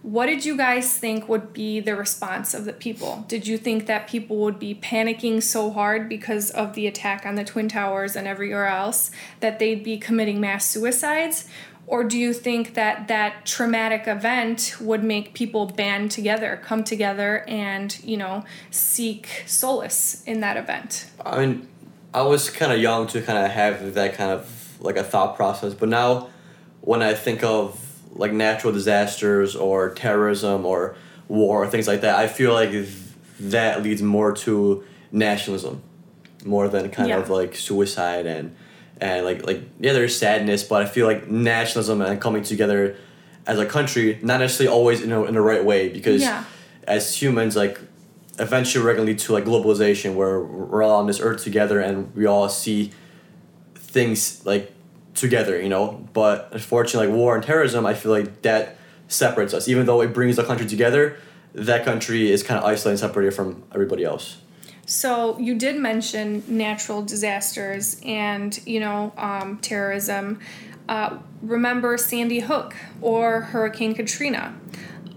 [0.00, 3.26] what did you guys think would be the response of the people?
[3.28, 7.34] Did you think that people would be panicking so hard because of the attack on
[7.34, 11.48] the Twin Towers and everywhere else that they'd be committing mass suicides?
[11.88, 17.44] Or do you think that that traumatic event would make people band together, come together,
[17.46, 21.06] and, you know, seek solace in that event?
[21.24, 21.68] I mean,
[22.12, 25.36] I was kind of young to kind of have that kind of like a thought
[25.36, 25.74] process.
[25.74, 26.30] But now,
[26.80, 27.80] when I think of
[28.12, 30.96] like natural disasters or terrorism or
[31.28, 32.72] war or things like that, I feel like
[33.38, 35.82] that leads more to nationalism,
[36.44, 37.18] more than kind yeah.
[37.18, 38.56] of like suicide and
[39.00, 42.96] and like like yeah, there's sadness, but I feel like nationalism and coming together
[43.46, 46.44] as a country, not necessarily always in a, in the right way because yeah.
[46.84, 47.78] as humans like
[48.38, 52.14] eventually we're gonna lead to like globalization where we're all on this earth together and
[52.14, 52.92] we all see
[53.74, 54.72] things like
[55.14, 56.06] together, you know.
[56.12, 58.76] But unfortunately, like war and terrorism, I feel like that
[59.08, 59.68] separates us.
[59.68, 61.16] Even though it brings the country together,
[61.54, 64.38] that country is kind of isolated and separated from everybody else.
[64.86, 70.40] So you did mention natural disasters and you know um, terrorism.
[70.88, 74.54] Uh, remember Sandy Hook or Hurricane Katrina.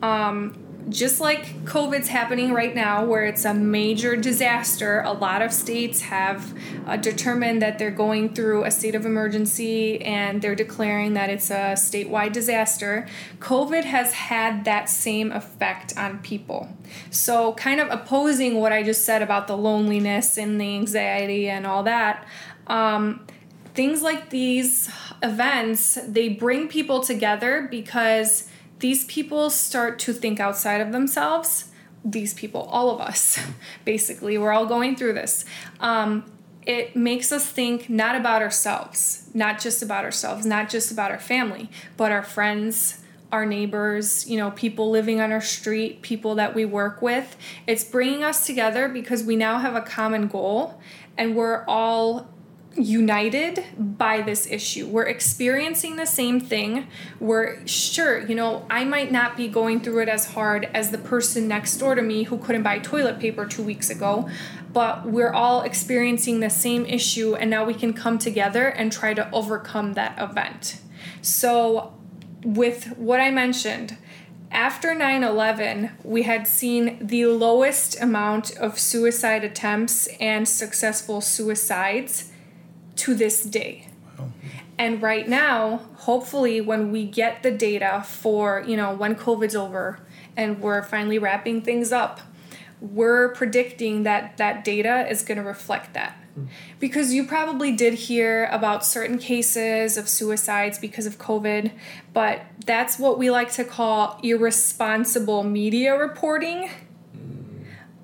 [0.02, 5.52] Um, just like COVID's happening right now, where it's a major disaster, a lot of
[5.52, 6.54] states have
[6.88, 11.52] uh, determined that they're going through a state of emergency and they're declaring that it's
[11.52, 13.08] a statewide disaster.
[13.39, 16.70] COVID has had that same effect on people.
[17.12, 21.68] So, kind of opposing what I just said about the loneliness and the anxiety and
[21.68, 22.26] all that.
[22.68, 23.28] Um,
[23.74, 24.89] things like these
[25.22, 31.72] events they bring people together because these people start to think outside of themselves.
[32.04, 33.39] These people, all of us,
[33.86, 35.46] basically, we're all going through this.
[35.80, 36.32] Um,
[36.65, 41.20] it makes us think not about ourselves, not just about ourselves, not just about our
[41.20, 46.56] family, but our friends, our neighbors, you know, people living on our street, people that
[46.56, 47.36] we work with.
[47.68, 50.80] It's bringing us together because we now have a common goal
[51.18, 52.28] and we're all
[52.76, 54.88] united by this issue.
[54.88, 56.88] We're experiencing the same thing.
[57.20, 60.98] We're sure, you know, I might not be going through it as hard as the
[60.98, 64.30] person next door to me who couldn't buy toilet paper two weeks ago,
[64.72, 69.14] but we're all experiencing the same issue, and now we can come together and try
[69.14, 70.80] to overcome that event.
[71.22, 71.94] So,
[72.44, 73.98] with what I mentioned,
[74.52, 82.29] after 9 11, we had seen the lowest amount of suicide attempts and successful suicides
[83.00, 83.88] to this day.
[84.78, 90.00] And right now, hopefully, when we get the data for, you know, when COVID's over
[90.38, 92.22] and we're finally wrapping things up,
[92.80, 96.16] we're predicting that that data is going to reflect that.
[96.80, 101.74] Because you probably did hear about certain cases of suicides because of COVID,
[102.14, 106.70] but that's what we like to call irresponsible media reporting.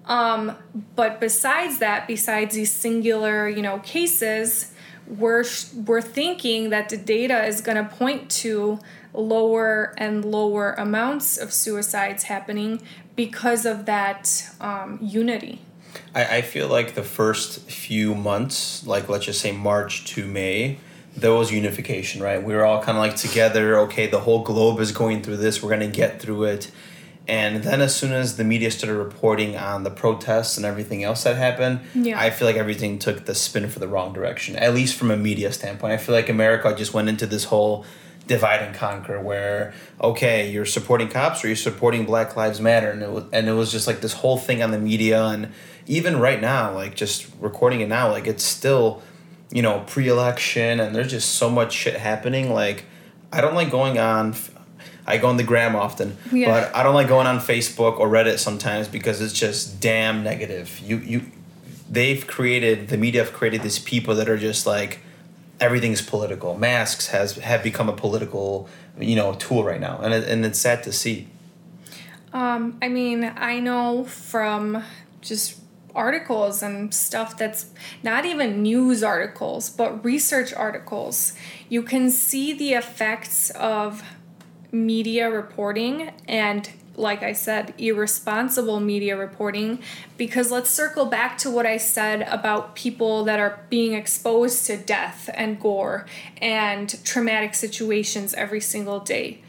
[0.03, 0.58] Um,
[0.95, 4.73] but besides that, besides these singular, you know, cases,
[5.07, 5.43] we're
[5.85, 8.79] we're thinking that the data is going to point to
[9.13, 12.81] lower and lower amounts of suicides happening
[13.15, 15.61] because of that um, unity.
[16.13, 20.79] I, I feel like the first few months, like let's just say March to May,
[21.15, 22.43] there was unification, right?
[22.43, 23.79] We were all kind of like together.
[23.81, 25.63] Okay, the whole globe is going through this.
[25.63, 26.71] We're gonna get through it
[27.27, 31.23] and then as soon as the media started reporting on the protests and everything else
[31.23, 32.19] that happened, yeah.
[32.19, 34.55] I feel like everything took the spin for the wrong direction.
[34.55, 37.85] At least from a media standpoint, I feel like America just went into this whole
[38.27, 43.03] divide and conquer where okay you're supporting cops or you're supporting black lives matter and
[43.03, 45.51] it was, and it was just like this whole thing on the media and
[45.86, 49.03] even right now like just recording it now like it's still
[49.51, 52.86] you know pre-election and there's just so much shit happening like
[53.32, 54.34] i don't like going on
[55.08, 56.47] I go on the gram often, yeah.
[56.47, 60.80] but I don't like going on Facebook or Reddit sometimes because it's just damn negative.
[60.80, 61.22] You you,
[61.89, 64.99] they've created the media have created these people that are just like
[65.60, 66.58] everything's political.
[66.58, 68.68] Masks has have become a political
[68.99, 71.28] you know tool right now, and it, and it's sad to see.
[72.34, 74.84] Um, I mean, I know from
[75.22, 75.60] just
[75.95, 77.68] articles and stuff that's
[78.03, 81.34] not even news articles, but research articles.
[81.70, 84.03] You can see the effects of
[84.76, 89.80] media reporting and like I said, irresponsible media reporting.
[90.17, 94.78] Because let's circle back to what I said about people that are being exposed to
[94.78, 96.05] death and gore
[96.41, 99.41] and traumatic situations every single day.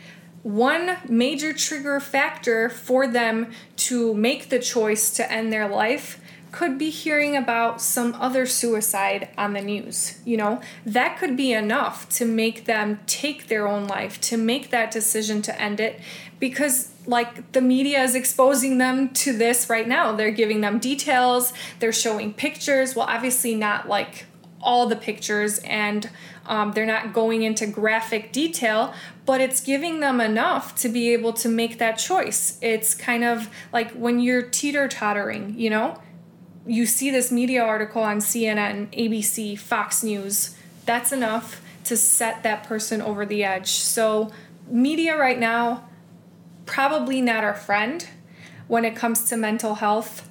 [0.42, 6.20] One major trigger factor for them to make the choice to end their life
[6.56, 10.18] could be hearing about some other suicide on the news.
[10.24, 14.70] You know, that could be enough to make them take their own life, to make
[14.70, 16.00] that decision to end it,
[16.40, 20.16] because like the media is exposing them to this right now.
[20.16, 22.96] They're giving them details, they're showing pictures.
[22.96, 24.24] Well, obviously, not like
[24.62, 26.08] all the pictures and
[26.46, 28.94] um, they're not going into graphic detail,
[29.26, 32.58] but it's giving them enough to be able to make that choice.
[32.62, 36.00] It's kind of like when you're teeter tottering, you know?
[36.66, 42.64] You see this media article on CNN, ABC, Fox News, that's enough to set that
[42.64, 43.70] person over the edge.
[43.70, 44.32] So,
[44.68, 45.88] media right now,
[46.64, 48.06] probably not our friend
[48.66, 50.28] when it comes to mental health.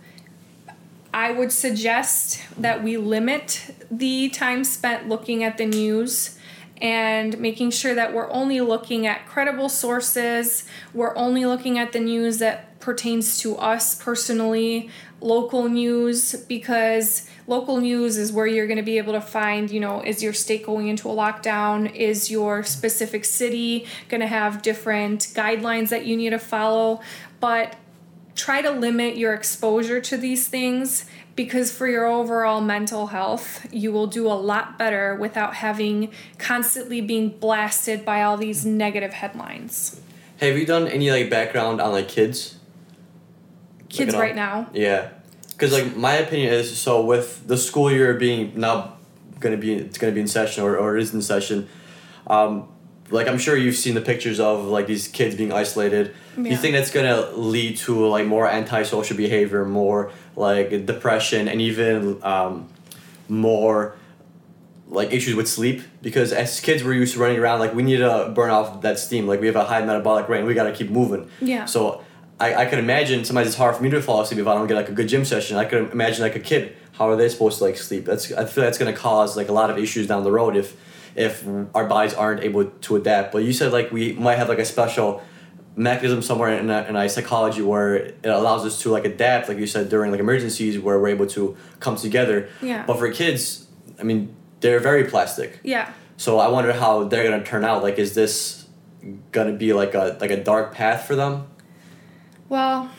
[1.14, 6.38] I would suggest that we limit the time spent looking at the news
[6.82, 10.66] and making sure that we're only looking at credible sources.
[10.94, 17.78] We're only looking at the news that pertains to us personally local news because local
[17.78, 20.64] news is where you're going to be able to find, you know, is your state
[20.64, 21.92] going into a lockdown?
[21.96, 27.02] Is your specific city going to have different guidelines that you need to follow?
[27.40, 27.76] But
[28.36, 31.06] try to limit your exposure to these things
[31.36, 37.02] because for your overall mental health, you will do a lot better without having constantly
[37.02, 40.00] being blasted by all these negative headlines.
[40.40, 42.60] Have you done any like background on like kids?
[43.98, 44.70] Kids right now?
[44.74, 45.10] Yeah,
[45.52, 48.93] because like my opinion is so with the school year being now
[49.39, 51.68] gonna be it's gonna be in session or, or is in session,
[52.28, 52.68] um,
[53.10, 56.14] like I'm sure you've seen the pictures of like these kids being isolated.
[56.38, 56.52] Yeah.
[56.52, 62.22] you think that's gonna lead to like more antisocial behavior, more like depression, and even
[62.24, 62.70] um,
[63.30, 63.96] more
[64.88, 65.84] like issues with sleep?
[66.02, 67.60] Because as kids, we're used to running around.
[67.60, 69.28] Like we need to burn off that steam.
[69.28, 71.30] Like we have a high metabolic rate, and we gotta keep moving.
[71.41, 71.66] Yeah.
[71.66, 72.04] So
[72.40, 74.68] I, I could imagine sometimes it's hard for me to fall asleep if I don't
[74.68, 75.58] get like a good gym session.
[75.58, 78.06] I could imagine like a kid, how are they supposed to like sleep?
[78.06, 80.76] That's I feel that's gonna cause like a lot of issues down the road if
[81.16, 83.32] if our bodies aren't able to adapt.
[83.32, 85.24] But you said like we might have like a special
[85.78, 89.58] mechanism somewhere in our, in our psychology where it allows us to like adapt, like
[89.58, 92.50] you said during like emergencies where we're able to come together.
[92.62, 92.86] Yeah.
[92.86, 93.68] But for kids,
[94.00, 95.60] I mean, they're very plastic.
[95.64, 95.92] Yeah.
[96.18, 97.84] So I wonder how they're gonna turn out.
[97.84, 98.68] Like, is this
[99.32, 101.48] gonna be like a like a dark path for them?
[102.48, 102.91] Well,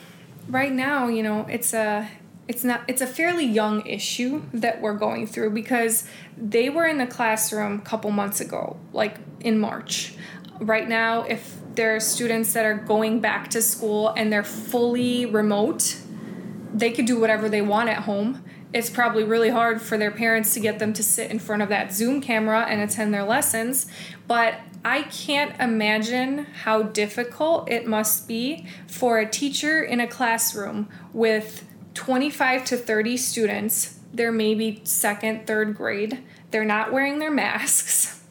[0.49, 2.09] right now, you know, it's a
[2.47, 6.97] it's not it's a fairly young issue that we're going through because they were in
[6.97, 10.15] the classroom a couple months ago, like in March.
[10.59, 15.25] Right now, if there are students that are going back to school and they're fully
[15.25, 15.97] remote,
[16.73, 18.43] they could do whatever they want at home.
[18.73, 21.69] It's probably really hard for their parents to get them to sit in front of
[21.69, 23.85] that Zoom camera and attend their lessons,
[24.27, 30.87] but I can't imagine how difficult it must be for a teacher in a classroom
[31.13, 33.99] with 25 to 30 students.
[34.13, 36.23] They're maybe second, third grade.
[36.51, 38.13] They're not wearing their masks.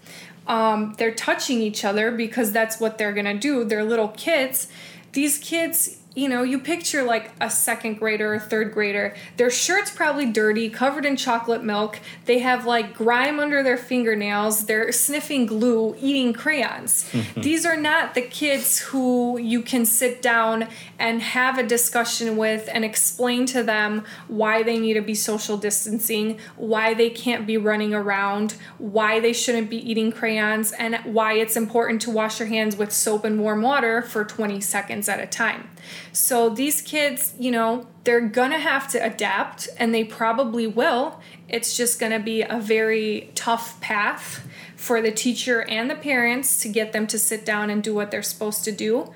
[0.48, 3.64] Um, they're touching each other because that's what they're gonna do.
[3.64, 4.68] They're little kids.
[5.10, 9.14] These kids, you know, you picture like a second grader or third grader.
[9.36, 12.00] Their shirt's probably dirty, covered in chocolate milk.
[12.24, 14.64] They have like grime under their fingernails.
[14.64, 17.08] They're sniffing glue, eating crayons.
[17.12, 17.42] Mm-hmm.
[17.42, 22.66] These are not the kids who you can sit down and have a discussion with
[22.72, 27.58] and explain to them why they need to be social distancing, why they can't be
[27.58, 32.48] running around, why they shouldn't be eating crayons, and why it's important to wash your
[32.48, 35.68] hands with soap and warm water for 20 seconds at a time.
[36.12, 41.20] So these kids, you know, they're gonna have to adapt and they probably will.
[41.48, 46.68] It's just gonna be a very tough path for the teacher and the parents to
[46.68, 49.12] get them to sit down and do what they're supposed to do.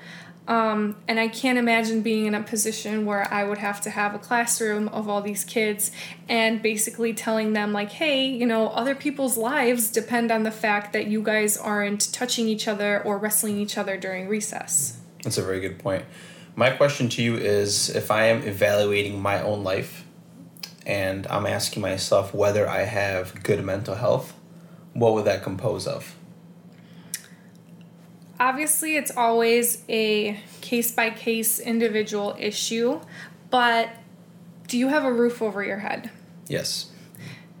[0.47, 4.15] Um, and I can't imagine being in a position where I would have to have
[4.15, 5.91] a classroom of all these kids
[6.27, 10.93] and basically telling them, like, hey, you know, other people's lives depend on the fact
[10.93, 14.99] that you guys aren't touching each other or wrestling each other during recess.
[15.23, 16.03] That's a very good point.
[16.55, 20.05] My question to you is if I am evaluating my own life
[20.85, 24.33] and I'm asking myself whether I have good mental health,
[24.93, 26.15] what would that compose of?
[28.41, 32.99] obviously it's always a case by case individual issue,
[33.51, 33.89] but
[34.67, 36.09] do you have a roof over your head?
[36.47, 36.90] Yes.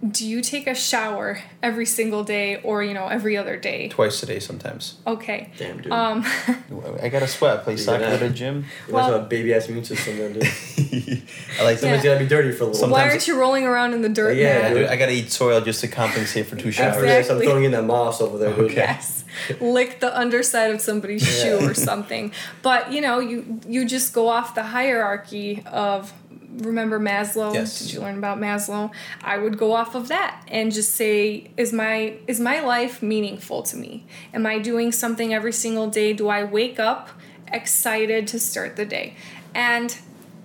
[0.09, 3.87] Do you take a shower every single day or, you know, every other day?
[3.89, 4.95] Twice a day sometimes.
[5.05, 5.51] Okay.
[5.59, 5.91] Damn, dude.
[5.91, 6.25] Um,
[7.03, 7.63] I gotta sweat.
[7.63, 8.65] Play You soccer gotta- at the gym.
[8.87, 10.43] you must well- have a baby ass immune system then, dude.
[11.59, 12.13] I like Somebody's Yeah.
[12.13, 14.37] gotta be dirty for a little Sometimes- why aren't you rolling around in the dirt
[14.37, 16.95] Yeah, Yeah, dude, I gotta eat soil just to compensate for two showers.
[16.95, 18.71] After this, I'm throwing in that moss over there, dude.
[18.71, 18.75] Okay.
[18.77, 19.23] Yes.
[19.59, 21.59] Lick the underside of somebody's Yeah.
[21.59, 22.31] shoe or something.
[22.63, 26.11] But you know, you you just go off the hierarchy of
[26.57, 27.53] remember Maslow?
[27.53, 27.79] Yes.
[27.79, 28.91] Did you learn about Maslow?
[29.23, 33.63] I would go off of that and just say, is my is my life meaningful
[33.63, 34.05] to me?
[34.33, 36.13] Am I doing something every single day?
[36.13, 37.09] Do I wake up
[37.51, 39.15] excited to start the day?
[39.53, 39.97] And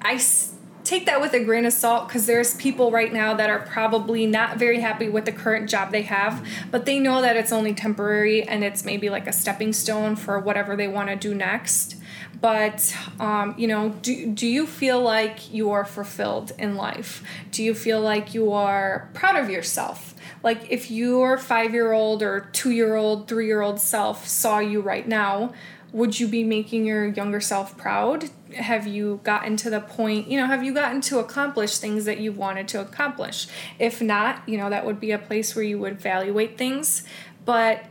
[0.02, 0.52] I s-
[0.84, 4.26] take that with a grain of salt because there's people right now that are probably
[4.26, 7.74] not very happy with the current job they have, but they know that it's only
[7.74, 11.96] temporary and it's maybe like a stepping stone for whatever they want to do next.
[12.41, 17.22] But um, you know, do do you feel like you are fulfilled in life?
[17.51, 20.14] Do you feel like you are proud of yourself?
[20.43, 24.59] Like if your five year old or two year old, three year old self saw
[24.59, 25.53] you right now,
[25.93, 28.28] would you be making your younger self proud?
[28.55, 32.20] Have you gotten to the point, you know, have you gotten to accomplish things that
[32.20, 33.49] you wanted to accomplish?
[33.78, 37.03] If not, you know, that would be a place where you would evaluate things.
[37.45, 37.87] But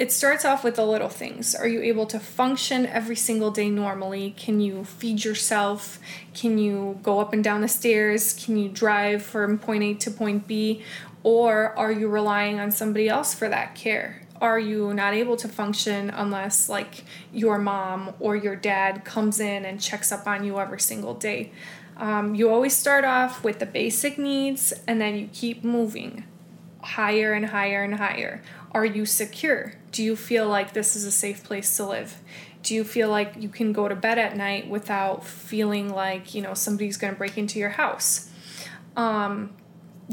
[0.00, 1.54] it starts off with the little things.
[1.54, 4.30] Are you able to function every single day normally?
[4.34, 5.98] Can you feed yourself?
[6.32, 8.32] Can you go up and down the stairs?
[8.32, 10.82] Can you drive from point A to point B?
[11.22, 14.22] Or are you relying on somebody else for that care?
[14.40, 19.66] Are you not able to function unless, like, your mom or your dad comes in
[19.66, 21.52] and checks up on you every single day?
[21.98, 26.24] Um, you always start off with the basic needs and then you keep moving
[26.82, 28.42] higher and higher and higher.
[28.72, 29.74] Are you secure?
[29.92, 32.20] Do you feel like this is a safe place to live?
[32.62, 36.42] Do you feel like you can go to bed at night without feeling like, you
[36.42, 38.30] know, somebody's going to break into your house?
[38.96, 39.54] Um,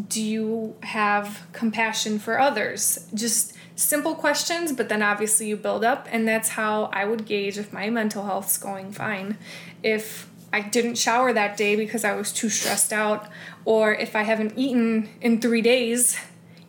[0.07, 3.07] do you have compassion for others?
[3.13, 7.57] Just simple questions, but then obviously you build up, and that's how I would gauge
[7.57, 9.37] if my mental health's going fine.
[9.83, 13.27] If I didn't shower that day because I was too stressed out,
[13.65, 16.17] or if I haven't eaten in three days,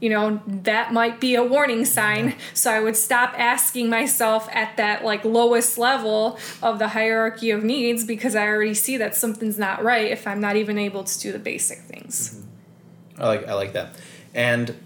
[0.00, 2.36] you know, that might be a warning sign.
[2.54, 7.64] So I would stop asking myself at that like lowest level of the hierarchy of
[7.64, 11.20] needs because I already see that something's not right if I'm not even able to
[11.20, 12.34] do the basic things.
[12.34, 13.22] Mm-hmm.
[13.22, 13.96] I like I like that.
[14.34, 14.76] And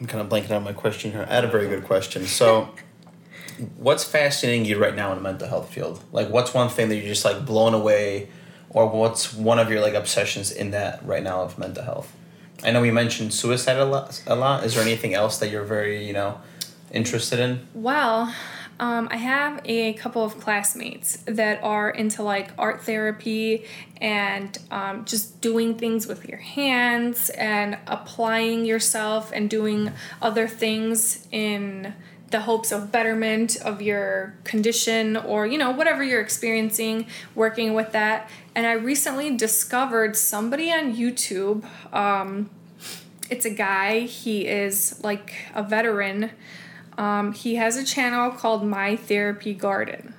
[0.00, 1.26] I'm kind of blanking on my question here.
[1.28, 2.26] I had a very good question.
[2.26, 2.70] So,
[3.76, 6.02] what's fascinating you right now in the mental health field?
[6.12, 8.28] Like, what's one thing that you're just like blown away,
[8.70, 12.12] or what's one of your like obsessions in that right now of mental health?
[12.64, 14.22] I know we mentioned suicide a lot.
[14.26, 14.64] A lot.
[14.64, 16.40] Is there anything else that you're very you know
[16.92, 17.66] interested in?
[17.74, 18.32] Well,
[18.82, 23.64] um, I have a couple of classmates that are into like art therapy
[24.00, 31.28] and um, just doing things with your hands and applying yourself and doing other things
[31.30, 31.94] in
[32.30, 37.92] the hopes of betterment of your condition or you know whatever you're experiencing working with
[37.92, 42.50] that and i recently discovered somebody on youtube um,
[43.30, 46.30] it's a guy he is like a veteran
[46.98, 50.14] um, he has a channel called My Therapy Garden.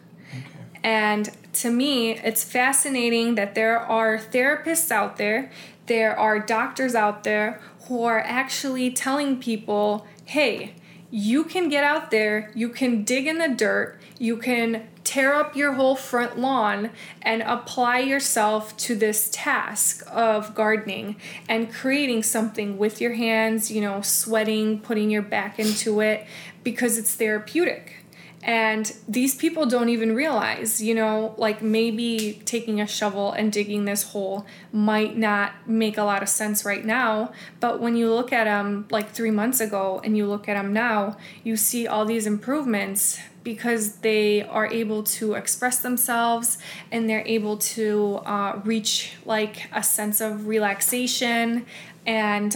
[0.84, 5.52] And to me, it's fascinating that there are therapists out there,
[5.86, 10.74] there are doctors out there who are actually telling people, hey,
[11.10, 15.56] you can get out there, you can dig in the dirt, you can tear up
[15.56, 16.90] your whole front lawn
[17.22, 21.16] and apply yourself to this task of gardening
[21.48, 26.26] and creating something with your hands, you know, sweating, putting your back into it
[26.64, 28.04] because it's therapeutic.
[28.46, 33.86] And these people don't even realize, you know, like maybe taking a shovel and digging
[33.86, 37.32] this hole might not make a lot of sense right now.
[37.62, 40.74] But when you look at them like three months ago and you look at them
[40.74, 46.58] now, you see all these improvements because they are able to express themselves
[46.92, 51.66] and they're able to uh, reach like a sense of relaxation
[52.06, 52.56] and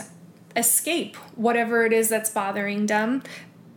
[0.55, 3.21] escape whatever it is that's bothering them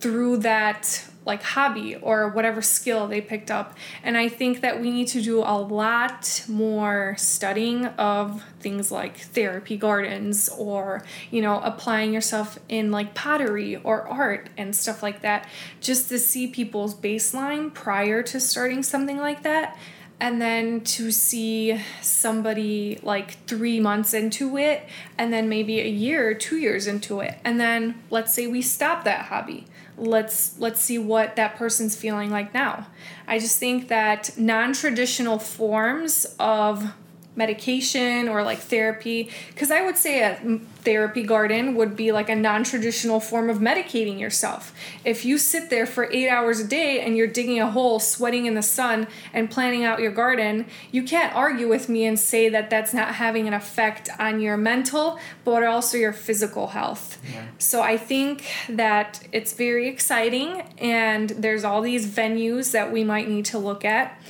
[0.00, 3.76] through that like hobby or whatever skill they picked up.
[4.02, 9.18] And I think that we need to do a lot more studying of things like
[9.18, 15.20] therapy gardens or, you know, applying yourself in like pottery or art and stuff like
[15.22, 15.48] that
[15.80, 19.78] just to see people's baseline prior to starting something like that.
[20.22, 26.34] and then to see somebody like three months into it and then maybe a year
[26.34, 29.66] two years into it and then let's say we stop that hobby
[30.00, 32.86] let's let's see what that person's feeling like now.
[33.28, 36.92] I just think that non-traditional forms of
[37.36, 42.34] medication or like therapy because i would say a therapy garden would be like a
[42.34, 44.74] non-traditional form of medicating yourself.
[45.04, 48.46] If you sit there for eight hours a day and you're digging a hole sweating
[48.46, 52.48] in the sun and planning out your garden you can't argue with me and say
[52.48, 57.18] that that's not having an effect on your mental but also your physical health.
[57.32, 57.46] Yeah.
[57.58, 63.28] so i think that it's very exciting and there's all these venues that we might
[63.28, 64.20] need to look at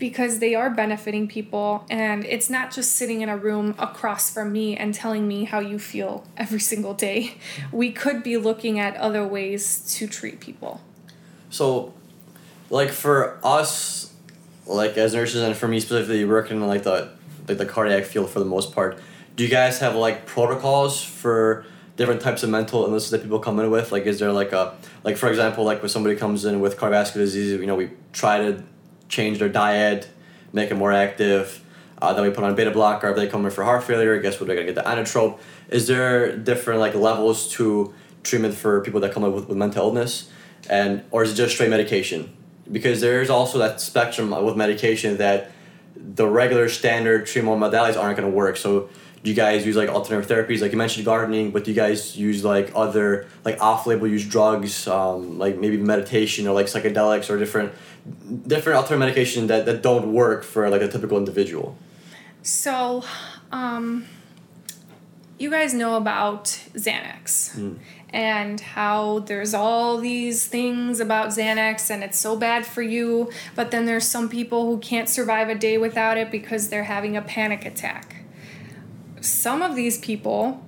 [0.00, 4.50] because they are benefiting people and it's not just sitting in a room across from
[4.50, 7.34] me and telling me how you feel every single day.
[7.70, 10.80] We could be looking at other ways to treat people.
[11.50, 11.92] So
[12.70, 14.12] like for us
[14.66, 17.10] like as nurses and for me specifically working in like the
[17.46, 18.98] like the cardiac field for the most part,
[19.36, 21.64] do you guys have like protocols for
[21.96, 23.92] different types of mental illnesses that people come in with?
[23.92, 24.74] Like is there like a
[25.04, 28.38] like for example like when somebody comes in with cardiovascular disease, you know, we try
[28.38, 28.64] to
[29.10, 30.08] change their diet,
[30.52, 31.62] make them more active.
[32.00, 33.10] Uh, then we put on beta blocker.
[33.10, 34.46] If they come in for heart failure, guess what?
[34.46, 35.38] They're gonna get the inotrope.
[35.68, 37.92] Is there different like levels to
[38.22, 40.30] treatment for people that come in with, with mental illness,
[40.70, 42.34] and or is it just straight medication?
[42.70, 45.50] Because there's also that spectrum with medication that
[45.94, 48.56] the regular standard treatment modalities aren't gonna work.
[48.56, 48.88] So
[49.22, 52.16] do you guys use like alternative therapies like you mentioned gardening but do you guys
[52.16, 57.38] use like other like off-label use drugs um, like maybe meditation or like psychedelics or
[57.38, 57.72] different
[58.46, 61.76] different alternative medication that, that don't work for like a typical individual
[62.42, 63.04] so
[63.52, 64.06] um,
[65.38, 67.78] you guys know about xanax mm.
[68.10, 73.70] and how there's all these things about xanax and it's so bad for you but
[73.70, 77.22] then there's some people who can't survive a day without it because they're having a
[77.22, 78.16] panic attack
[79.20, 80.64] some of these people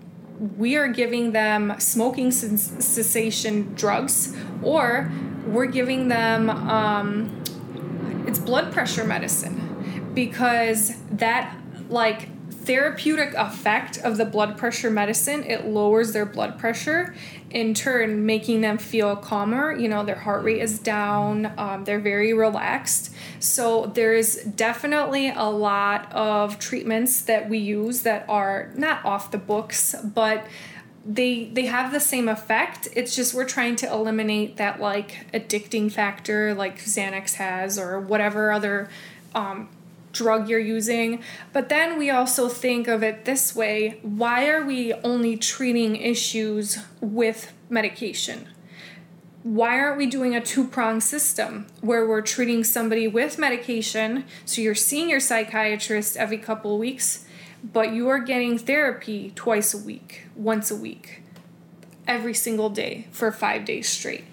[0.58, 5.10] we are giving them smoking cessation drugs or
[5.46, 7.42] we're giving them um,
[8.26, 11.56] it's blood pressure medicine because that
[11.88, 12.28] like
[12.64, 17.14] therapeutic effect of the blood pressure medicine it lowers their blood pressure
[17.50, 19.72] in turn making them feel calmer.
[19.72, 23.14] You know their heart rate is down um, they're very relaxed.
[23.40, 29.38] So there's definitely a lot of treatments that we use that are not off the
[29.38, 30.46] books but
[31.04, 32.88] they they have the same effect.
[32.94, 38.52] It's just we're trying to eliminate that like addicting factor like xanax has or whatever
[38.52, 38.88] other
[39.34, 39.68] um,
[40.12, 41.22] drug you're using.
[41.52, 46.78] But then we also think of it this way why are we only treating issues
[47.00, 48.48] with medication?
[49.42, 54.24] Why aren't we doing a two prong system where we're treating somebody with medication?
[54.44, 57.24] So you're seeing your psychiatrist every couple weeks,
[57.64, 61.22] but you are getting therapy twice a week, once a week,
[62.06, 64.24] every single day for five days straight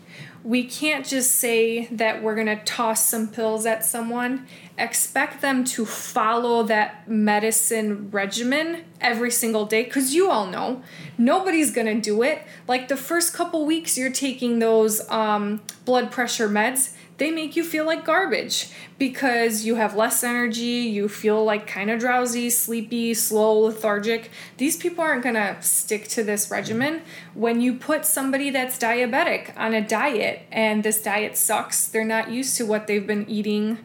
[0.44, 4.48] we can't just say that we're going to toss some pills at someone
[4.80, 10.82] expect them to follow that medicine regimen every single day because you all know
[11.18, 16.50] nobody's to do it like the first couple weeks you're taking those um, blood pressure
[16.50, 21.68] meds they make you feel like garbage because you have less energy, you feel like
[21.68, 24.32] kind of drowsy, sleepy, slow, lethargic.
[24.56, 27.02] These people aren't to stick to this regimen.
[27.34, 32.32] When you put somebody that's diabetic on a diet and this diet sucks, they're not
[32.32, 33.80] used to what they've been eating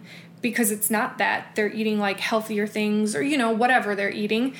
[0.45, 1.57] because it's not that.
[1.57, 4.55] They're eating like healthier things or, you know, whatever they're eating.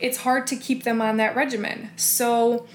[0.00, 1.90] It's hard to keep them on that regimen.
[1.94, 2.66] So,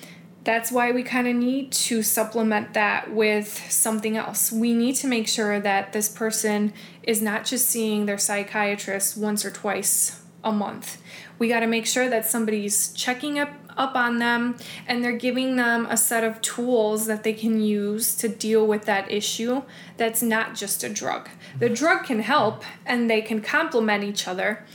[0.43, 4.51] that's why we kind of need to supplement that with something else.
[4.51, 9.43] We need to make sure that this person is not just seeing their psychiatrist once
[9.45, 11.01] or twice a month.
[11.37, 14.57] We got to make sure that somebody's checking up up on them
[14.87, 18.85] and they're giving them a set of tools that they can use to deal with
[18.85, 19.61] that issue
[19.97, 21.29] that's not just a drug.
[21.59, 24.65] The drug can help and they can complement each other,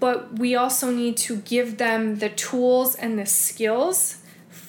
[0.00, 4.21] but we also need to give them the tools and the skills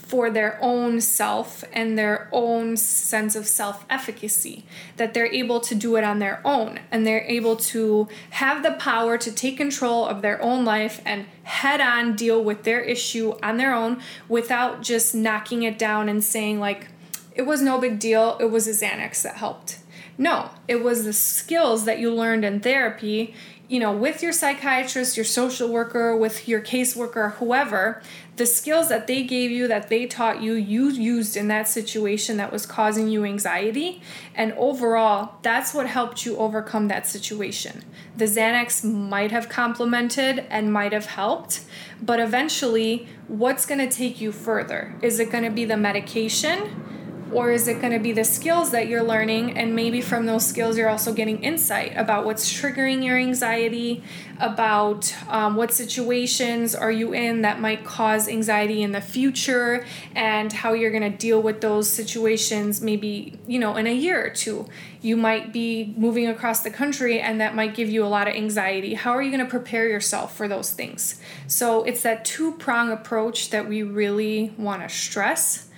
[0.03, 4.65] for their own self and their own sense of self efficacy,
[4.97, 8.73] that they're able to do it on their own and they're able to have the
[8.73, 13.33] power to take control of their own life and head on deal with their issue
[13.41, 16.87] on their own without just knocking it down and saying, like,
[17.33, 19.79] it was no big deal, it was a Xanax that helped.
[20.17, 23.33] No, it was the skills that you learned in therapy
[23.73, 28.01] you know, with your psychiatrist, your social worker, with your caseworker, whoever,
[28.35, 32.37] the skills that they gave you, that they taught you, you used in that situation
[32.37, 34.01] that was causing you anxiety.
[34.35, 37.83] And overall, that's what helped you overcome that situation.
[38.17, 41.61] The Xanax might have complemented and might have helped,
[42.01, 44.93] but eventually, what's going to take you further?
[45.01, 47.02] Is it going to be the medication?
[47.33, 50.45] Or is it going to be the skills that you're learning and maybe from those
[50.45, 54.03] skills you're also getting insight about what's triggering your anxiety
[54.39, 60.51] about um, what situations are you in that might cause anxiety in the future and
[60.51, 64.29] how you're going to deal with those situations maybe you know in a year or
[64.29, 64.67] two?
[65.01, 68.35] You might be moving across the country and that might give you a lot of
[68.35, 68.93] anxiety.
[68.93, 71.21] How are you going to prepare yourself for those things?
[71.47, 75.69] So it's that two prong approach that we really want to stress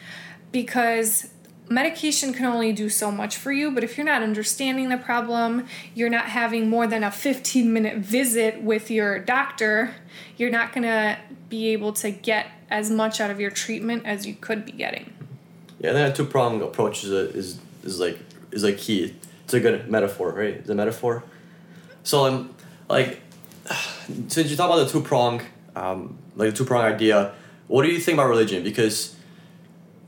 [0.52, 1.30] because
[1.70, 5.68] medication can only do so much for you, but if you're not understanding the problem,
[5.94, 9.96] you're not having more than a 15 minute visit with your doctor,
[10.38, 11.18] you're not going to
[11.50, 15.14] be able to get as much out of your treatment as you could be getting.
[15.80, 18.18] Yeah, that two pronged approach is, a, is is like
[18.52, 19.16] is like key.
[19.44, 20.68] It's a good metaphor, right?
[20.68, 21.24] A metaphor.
[22.04, 22.56] So I'm
[22.90, 23.22] like,
[24.28, 25.42] since you talk about the two prong,
[25.76, 27.34] um, like the two prong idea,
[27.68, 28.64] what do you think about religion?
[28.64, 29.15] Because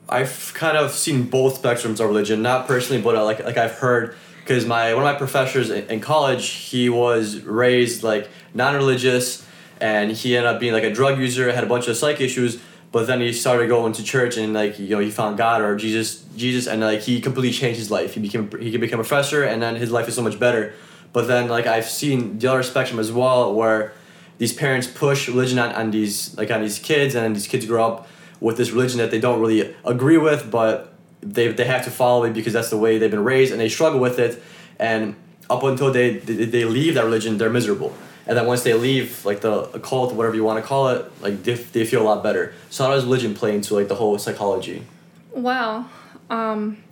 [0.10, 3.74] I've kind of seen both spectrums of religion, not personally, but uh, like like I've
[3.74, 9.46] heard because my one of my professors in, college, he was raised like non-religious,
[9.82, 12.62] and he ended up being like a drug user, had a bunch of psych issues,
[12.94, 15.76] but then he started going to church and like you know he found God or
[15.76, 18.14] Jesus, Jesus, and like he completely changed his life.
[18.14, 20.74] He became he could become a professor, and then his life is so much better.
[21.12, 23.92] But then like I've seen the other spectrum as well, where
[24.38, 27.86] these parents push religion on, on these like on these kids, and these kids grow
[27.86, 28.08] up
[28.40, 32.24] with this religion that they don't really agree with, but they, they have to follow
[32.24, 34.42] it because that's the way they've been raised and they struggle with it.
[34.80, 35.16] And
[35.50, 37.96] up until they, they, they leave that religion, they're miserable.
[38.28, 41.44] And then once they leave, like the cult, whatever you want to call it, like
[41.44, 42.54] they, they feel a lot better.
[42.70, 44.84] So how does religion play into like the whole psychology?
[45.32, 45.90] Well,
[46.30, 46.84] um,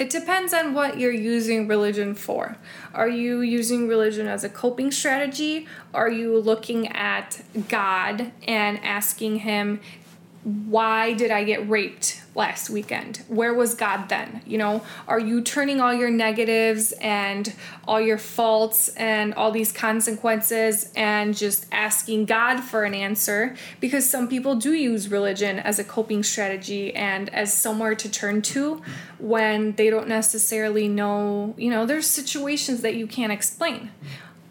[0.00, 2.56] it depends on what you're using religion for.
[2.94, 5.68] Are you using religion as a coping strategy?
[5.92, 9.80] Are you looking at God and asking Him,
[10.42, 13.18] why did I get raped last weekend?
[13.28, 14.40] Where was God then?
[14.46, 17.52] You know, are you turning all your negatives and
[17.86, 23.54] all your faults and all these consequences and just asking God for an answer?
[23.80, 28.40] Because some people do use religion as a coping strategy and as somewhere to turn
[28.42, 28.80] to
[29.18, 33.90] when they don't necessarily know, you know, there's situations that you can't explain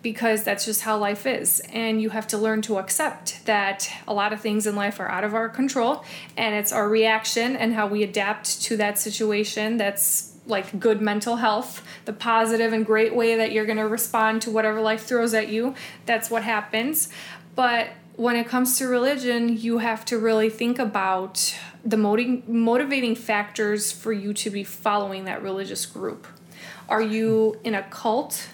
[0.02, 1.62] because that's just how life is.
[1.72, 5.10] And you have to learn to accept that a lot of things in life are
[5.10, 6.06] out of our control
[6.38, 11.36] and it's our reaction and how we adapt to that situation that's like good mental
[11.36, 15.34] health, the positive and great way that you're going to respond to whatever life throws
[15.34, 15.76] at you.
[16.06, 17.10] That's what happens.
[17.56, 23.16] But when it comes to religion, you have to really think about the motiv- motivating
[23.16, 26.28] factors for you to be following that religious group.
[26.90, 28.48] Are you in a cult?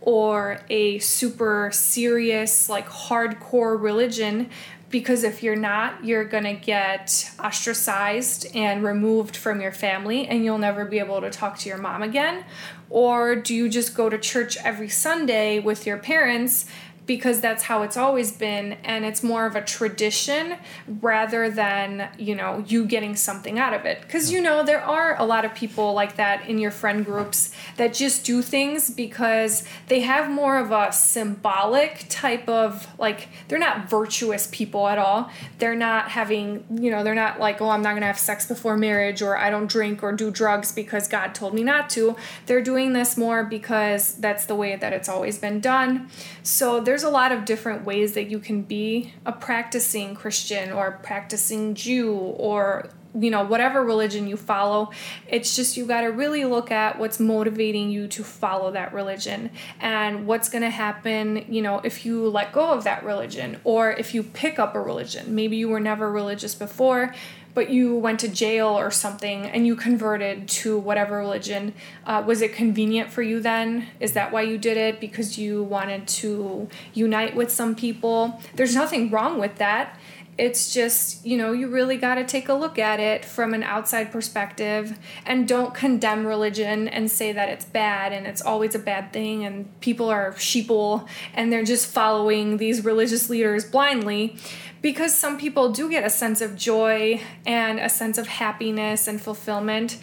[0.00, 4.50] Or a super serious, like hardcore religion.
[4.90, 10.56] Because if you're not, you're gonna get ostracized and removed from your family, and you'll
[10.56, 12.44] never be able to talk to your mom again.
[12.88, 16.64] Or do you just go to church every Sunday with your parents
[17.08, 20.54] because that's how it's always been and it's more of a tradition
[21.00, 24.00] rather than you know you getting something out of it.
[24.02, 27.50] Because you know there are a lot of people like that in your friend groups
[27.78, 33.58] that just do things because they have more of a symbolic type of like they're
[33.58, 35.30] not virtuous people at all.
[35.58, 38.46] They're not having you know they're not like oh i'm not going to have sex
[38.46, 42.16] before marriage or i don't drink or do drugs because god told me not to.
[42.46, 46.10] They're doing this more because that's the way that it's always been done.
[46.42, 50.72] So there's there's a lot of different ways that you can be a practicing Christian
[50.72, 54.90] or practicing Jew or you know whatever religion you follow.
[55.28, 59.52] It's just you got to really look at what's motivating you to follow that religion
[59.78, 63.92] and what's going to happen you know if you let go of that religion or
[63.92, 65.36] if you pick up a religion.
[65.36, 67.14] Maybe you were never religious before
[67.58, 71.74] but you went to jail or something and you converted to whatever religion,
[72.06, 73.88] uh, was it convenient for you then?
[73.98, 75.00] Is that why you did it?
[75.00, 78.40] Because you wanted to unite with some people?
[78.54, 79.98] There's nothing wrong with that.
[80.38, 83.64] It's just, you know, you really got to take a look at it from an
[83.64, 84.96] outside perspective
[85.26, 89.44] and don't condemn religion and say that it's bad and it's always a bad thing
[89.44, 94.36] and people are sheeple and they're just following these religious leaders blindly
[94.82, 99.20] because some people do get a sense of joy and a sense of happiness and
[99.20, 99.98] fulfillment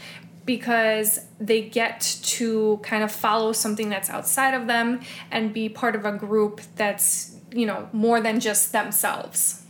[0.46, 5.00] because they get to kind of follow something that's outside of them
[5.32, 9.64] and be part of a group that's, you know, more than just themselves.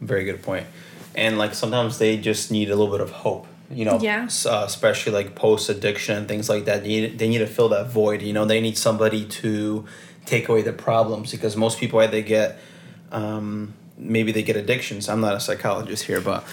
[0.00, 0.66] Very good point.
[1.14, 3.46] And like sometimes they just need a little bit of hope.
[3.70, 4.28] You know, Yeah.
[4.46, 6.82] uh, especially like post addiction and things like that.
[6.82, 8.22] They need, they need to fill that void.
[8.22, 9.84] You know, they need somebody to
[10.24, 12.58] take away the problems because most people either get,
[13.10, 15.08] um, maybe they get addictions.
[15.08, 16.44] I'm not a psychologist here, but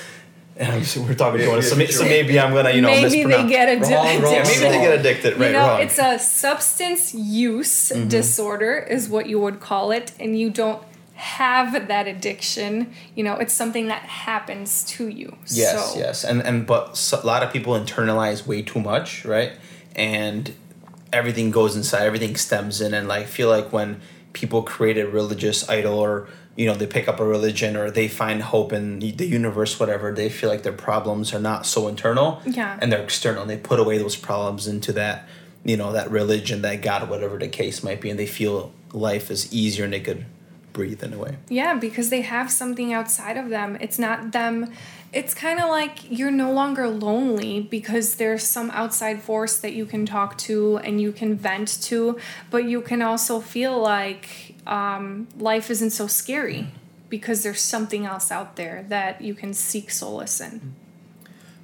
[0.83, 1.61] so we're talking to one.
[1.61, 3.93] So, may- so maybe I'm gonna you know maybe they get addicted.
[3.95, 5.37] Wrong, wrong, Yeah, maybe they get addicted.
[5.39, 5.81] Right, you know, wrong.
[5.81, 8.07] it's a substance use Mm-hmm.
[8.07, 10.81] disorder, is what you would call it, and you don't
[11.15, 12.93] have that addiction.
[13.15, 15.35] You know, it's something that happens to you.
[15.47, 19.53] Yes, so, yes, and and but a lot of people internalize way too much, right?
[19.95, 20.53] And
[21.11, 24.01] everything goes inside, everything stems in, and like feel like when
[24.33, 28.07] people create a religious idol or you know they pick up a religion or they
[28.07, 32.41] find hope in the universe, whatever, they feel like their problems are not so internal,
[32.45, 32.77] Yeah.
[32.81, 33.41] and they're external.
[33.41, 35.27] and They put away those problems into that,
[35.65, 39.31] you know, that religion, that God, whatever the case might be, and they feel life
[39.31, 40.25] is easier and they could
[40.73, 41.37] breathe in a way.
[41.49, 43.77] Yeah, because they have something outside of them.
[43.79, 44.71] It's not them.
[45.11, 49.85] It's kind of like you're no longer lonely because there's some outside force that you
[49.85, 52.17] can talk to and you can vent to,
[52.49, 56.68] but you can also feel like um, life isn't so scary
[57.09, 60.74] because there's something else out there that you can seek solace in.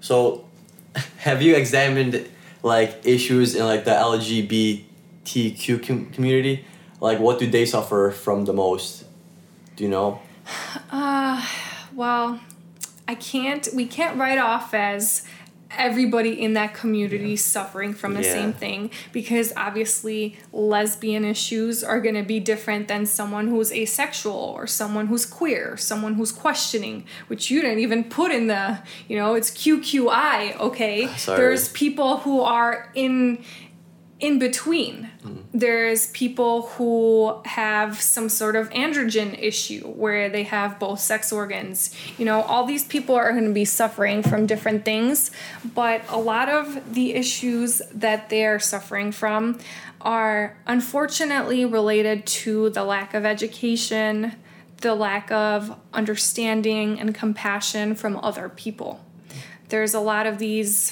[0.02, 0.46] So,
[1.18, 2.30] have you examined
[2.62, 6.66] like issues in like the LGBTQ com- community?
[7.02, 9.06] Like, what do they suffer from the most?
[9.76, 10.22] Do you know?
[10.92, 11.46] Uh,
[11.94, 12.40] well,
[13.08, 15.26] I can't, we can't write off as
[15.78, 18.34] everybody in that community suffering from the Yeah.
[18.34, 24.34] same thing because obviously lesbian issues are going to be different than someone who's asexual
[24.56, 29.16] or someone who's queer, someone who's questioning, which you didn't even put in the, you
[29.16, 31.08] know, it's QQI, okay?
[31.18, 31.38] Sorry.
[31.38, 33.44] There's people who are in
[34.20, 35.10] in between.
[35.54, 41.96] There's people who have some sort of androgen issue where they have both sex organs.
[42.18, 45.32] You know, all these people are going to be suffering from different things,
[45.74, 49.60] but a lot of the issues that they're suffering from
[50.02, 54.34] are unfortunately related to the lack of education,
[54.78, 59.04] the lack of understanding and compassion from other people
[59.70, 60.92] there's a lot of these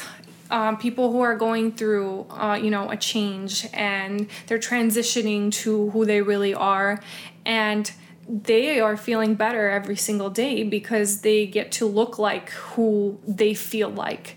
[0.50, 5.90] um, people who are going through uh, you know a change and they're transitioning to
[5.92, 7.02] who they really are
[7.46, 7.92] and
[8.30, 13.54] they are feeling better every single day because they get to look like who they
[13.54, 14.36] feel like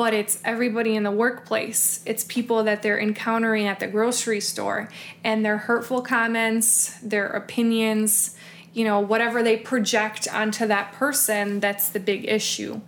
[0.00, 2.02] but it's everybody in the workplace.
[2.06, 4.88] It's people that they're encountering at the grocery store
[5.22, 8.34] and their hurtful comments, their opinions,
[8.72, 12.80] you know, whatever they project onto that person, that's the big issue.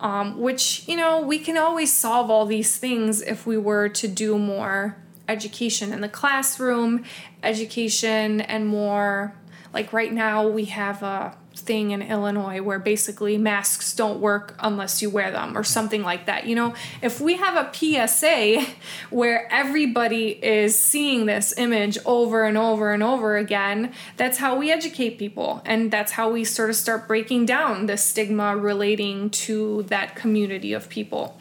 [0.00, 4.06] Um, which, you know, we can always solve all these things if we were to
[4.06, 4.96] do more
[5.28, 7.04] education in the classroom,
[7.42, 9.34] education, and more
[9.74, 15.02] like right now we have a thing in Illinois where basically masks don't work unless
[15.02, 16.46] you wear them or something like that.
[16.46, 18.66] You know, if we have a PSA
[19.10, 24.70] where everybody is seeing this image over and over and over again, that's how we
[24.70, 29.82] educate people and that's how we sort of start breaking down the stigma relating to
[29.84, 31.38] that community of people.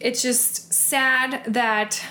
[0.00, 2.02] It's just sad that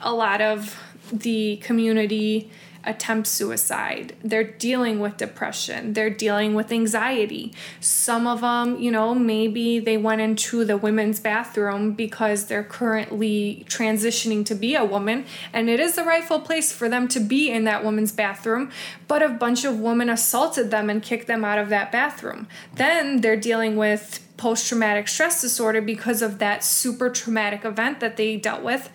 [0.00, 0.78] a lot of
[1.12, 2.50] the community
[2.86, 4.14] attempt suicide.
[4.22, 5.92] They're dealing with depression.
[5.92, 7.52] They're dealing with anxiety.
[7.80, 13.64] Some of them, you know, maybe they went into the women's bathroom because they're currently
[13.68, 17.50] transitioning to be a woman, and it is the rightful place for them to be
[17.50, 18.70] in that woman's bathroom,
[19.08, 22.46] but a bunch of women assaulted them and kicked them out of that bathroom.
[22.74, 28.16] Then they're dealing with post traumatic stress disorder because of that super traumatic event that
[28.16, 28.90] they dealt with.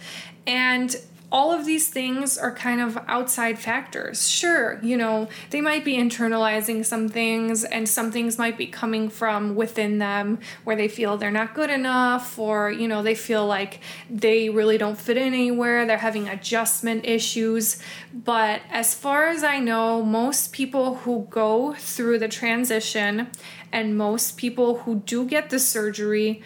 [0.46, 0.96] And
[1.32, 4.28] all of these things are kind of outside factors.
[4.28, 9.10] Sure, you know, they might be internalizing some things, and some things might be coming
[9.10, 13.46] from within them where they feel they're not good enough, or, you know, they feel
[13.46, 15.86] like they really don't fit in anywhere.
[15.86, 17.80] They're having adjustment issues.
[18.14, 23.30] But as far as I know, most people who go through the transition
[23.72, 26.42] and most people who do get the surgery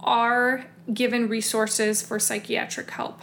[0.00, 3.20] are given resources for psychiatric help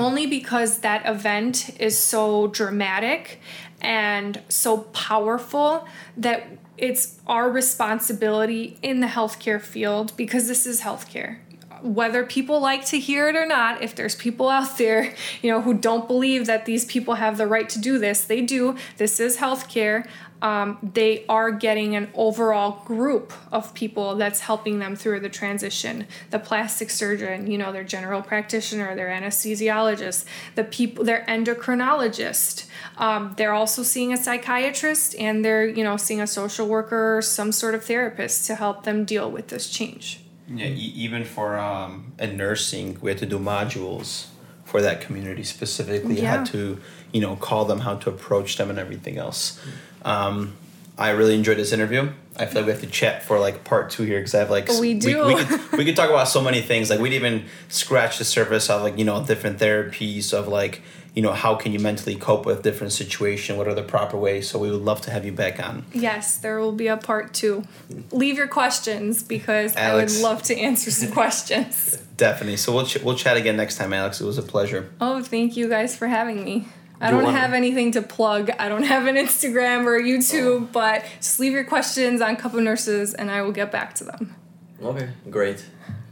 [0.00, 3.40] only because that event is so dramatic
[3.80, 5.86] and so powerful
[6.16, 6.46] that
[6.76, 11.38] it's our responsibility in the healthcare field because this is healthcare.
[11.82, 15.60] whether people like to hear it or not, if there's people out there, you know,
[15.62, 18.76] who don't believe that these people have the right to do this, they do.
[18.98, 20.06] This is healthcare.
[20.42, 26.06] Um, they are getting an overall group of people that's helping them through the transition.
[26.30, 30.24] The plastic surgeon, you know, their general practitioner, their anesthesiologist,
[30.54, 32.66] the people, their endocrinologist.
[32.96, 37.22] Um, they're also seeing a psychiatrist and they're, you know, seeing a social worker or
[37.22, 40.20] some sort of therapist to help them deal with this change.
[40.48, 44.26] Yeah, e- even for um, in nursing, we had to do modules
[44.64, 46.20] for that community specifically.
[46.20, 46.38] Yeah.
[46.38, 46.80] had to,
[47.12, 49.60] you know, call them, how to approach them, and everything else.
[50.02, 50.54] Um,
[50.98, 52.10] I really enjoyed this interview.
[52.36, 54.50] I feel like we have to chat for like part two here because I have
[54.50, 55.26] like We do.
[55.26, 56.90] We, we, could, we could talk about so many things.
[56.90, 60.82] Like we didn't even scratch the surface of like you know different therapies of like
[61.14, 63.56] you know how can you mentally cope with different situation.
[63.56, 64.48] What are the proper ways?
[64.48, 65.84] So we would love to have you back on.
[65.92, 67.64] Yes, there will be a part two.
[68.12, 71.96] Leave your questions because I would love to answer some questions.
[72.16, 72.58] Definitely.
[72.58, 74.20] So we'll ch- we'll chat again next time, Alex.
[74.20, 74.90] It was a pleasure.
[75.00, 76.68] Oh, thank you guys for having me.
[77.00, 78.50] I Do you don't have anything to plug.
[78.58, 80.68] I don't have an Instagram or YouTube, oh.
[80.72, 84.04] but just leave your questions on Cup of Nurses and I will get back to
[84.04, 84.34] them.
[84.82, 85.64] Okay, great.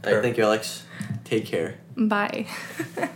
[0.03, 0.83] All right, thank you, Alex.
[1.25, 1.75] Take care.
[1.95, 2.47] Bye.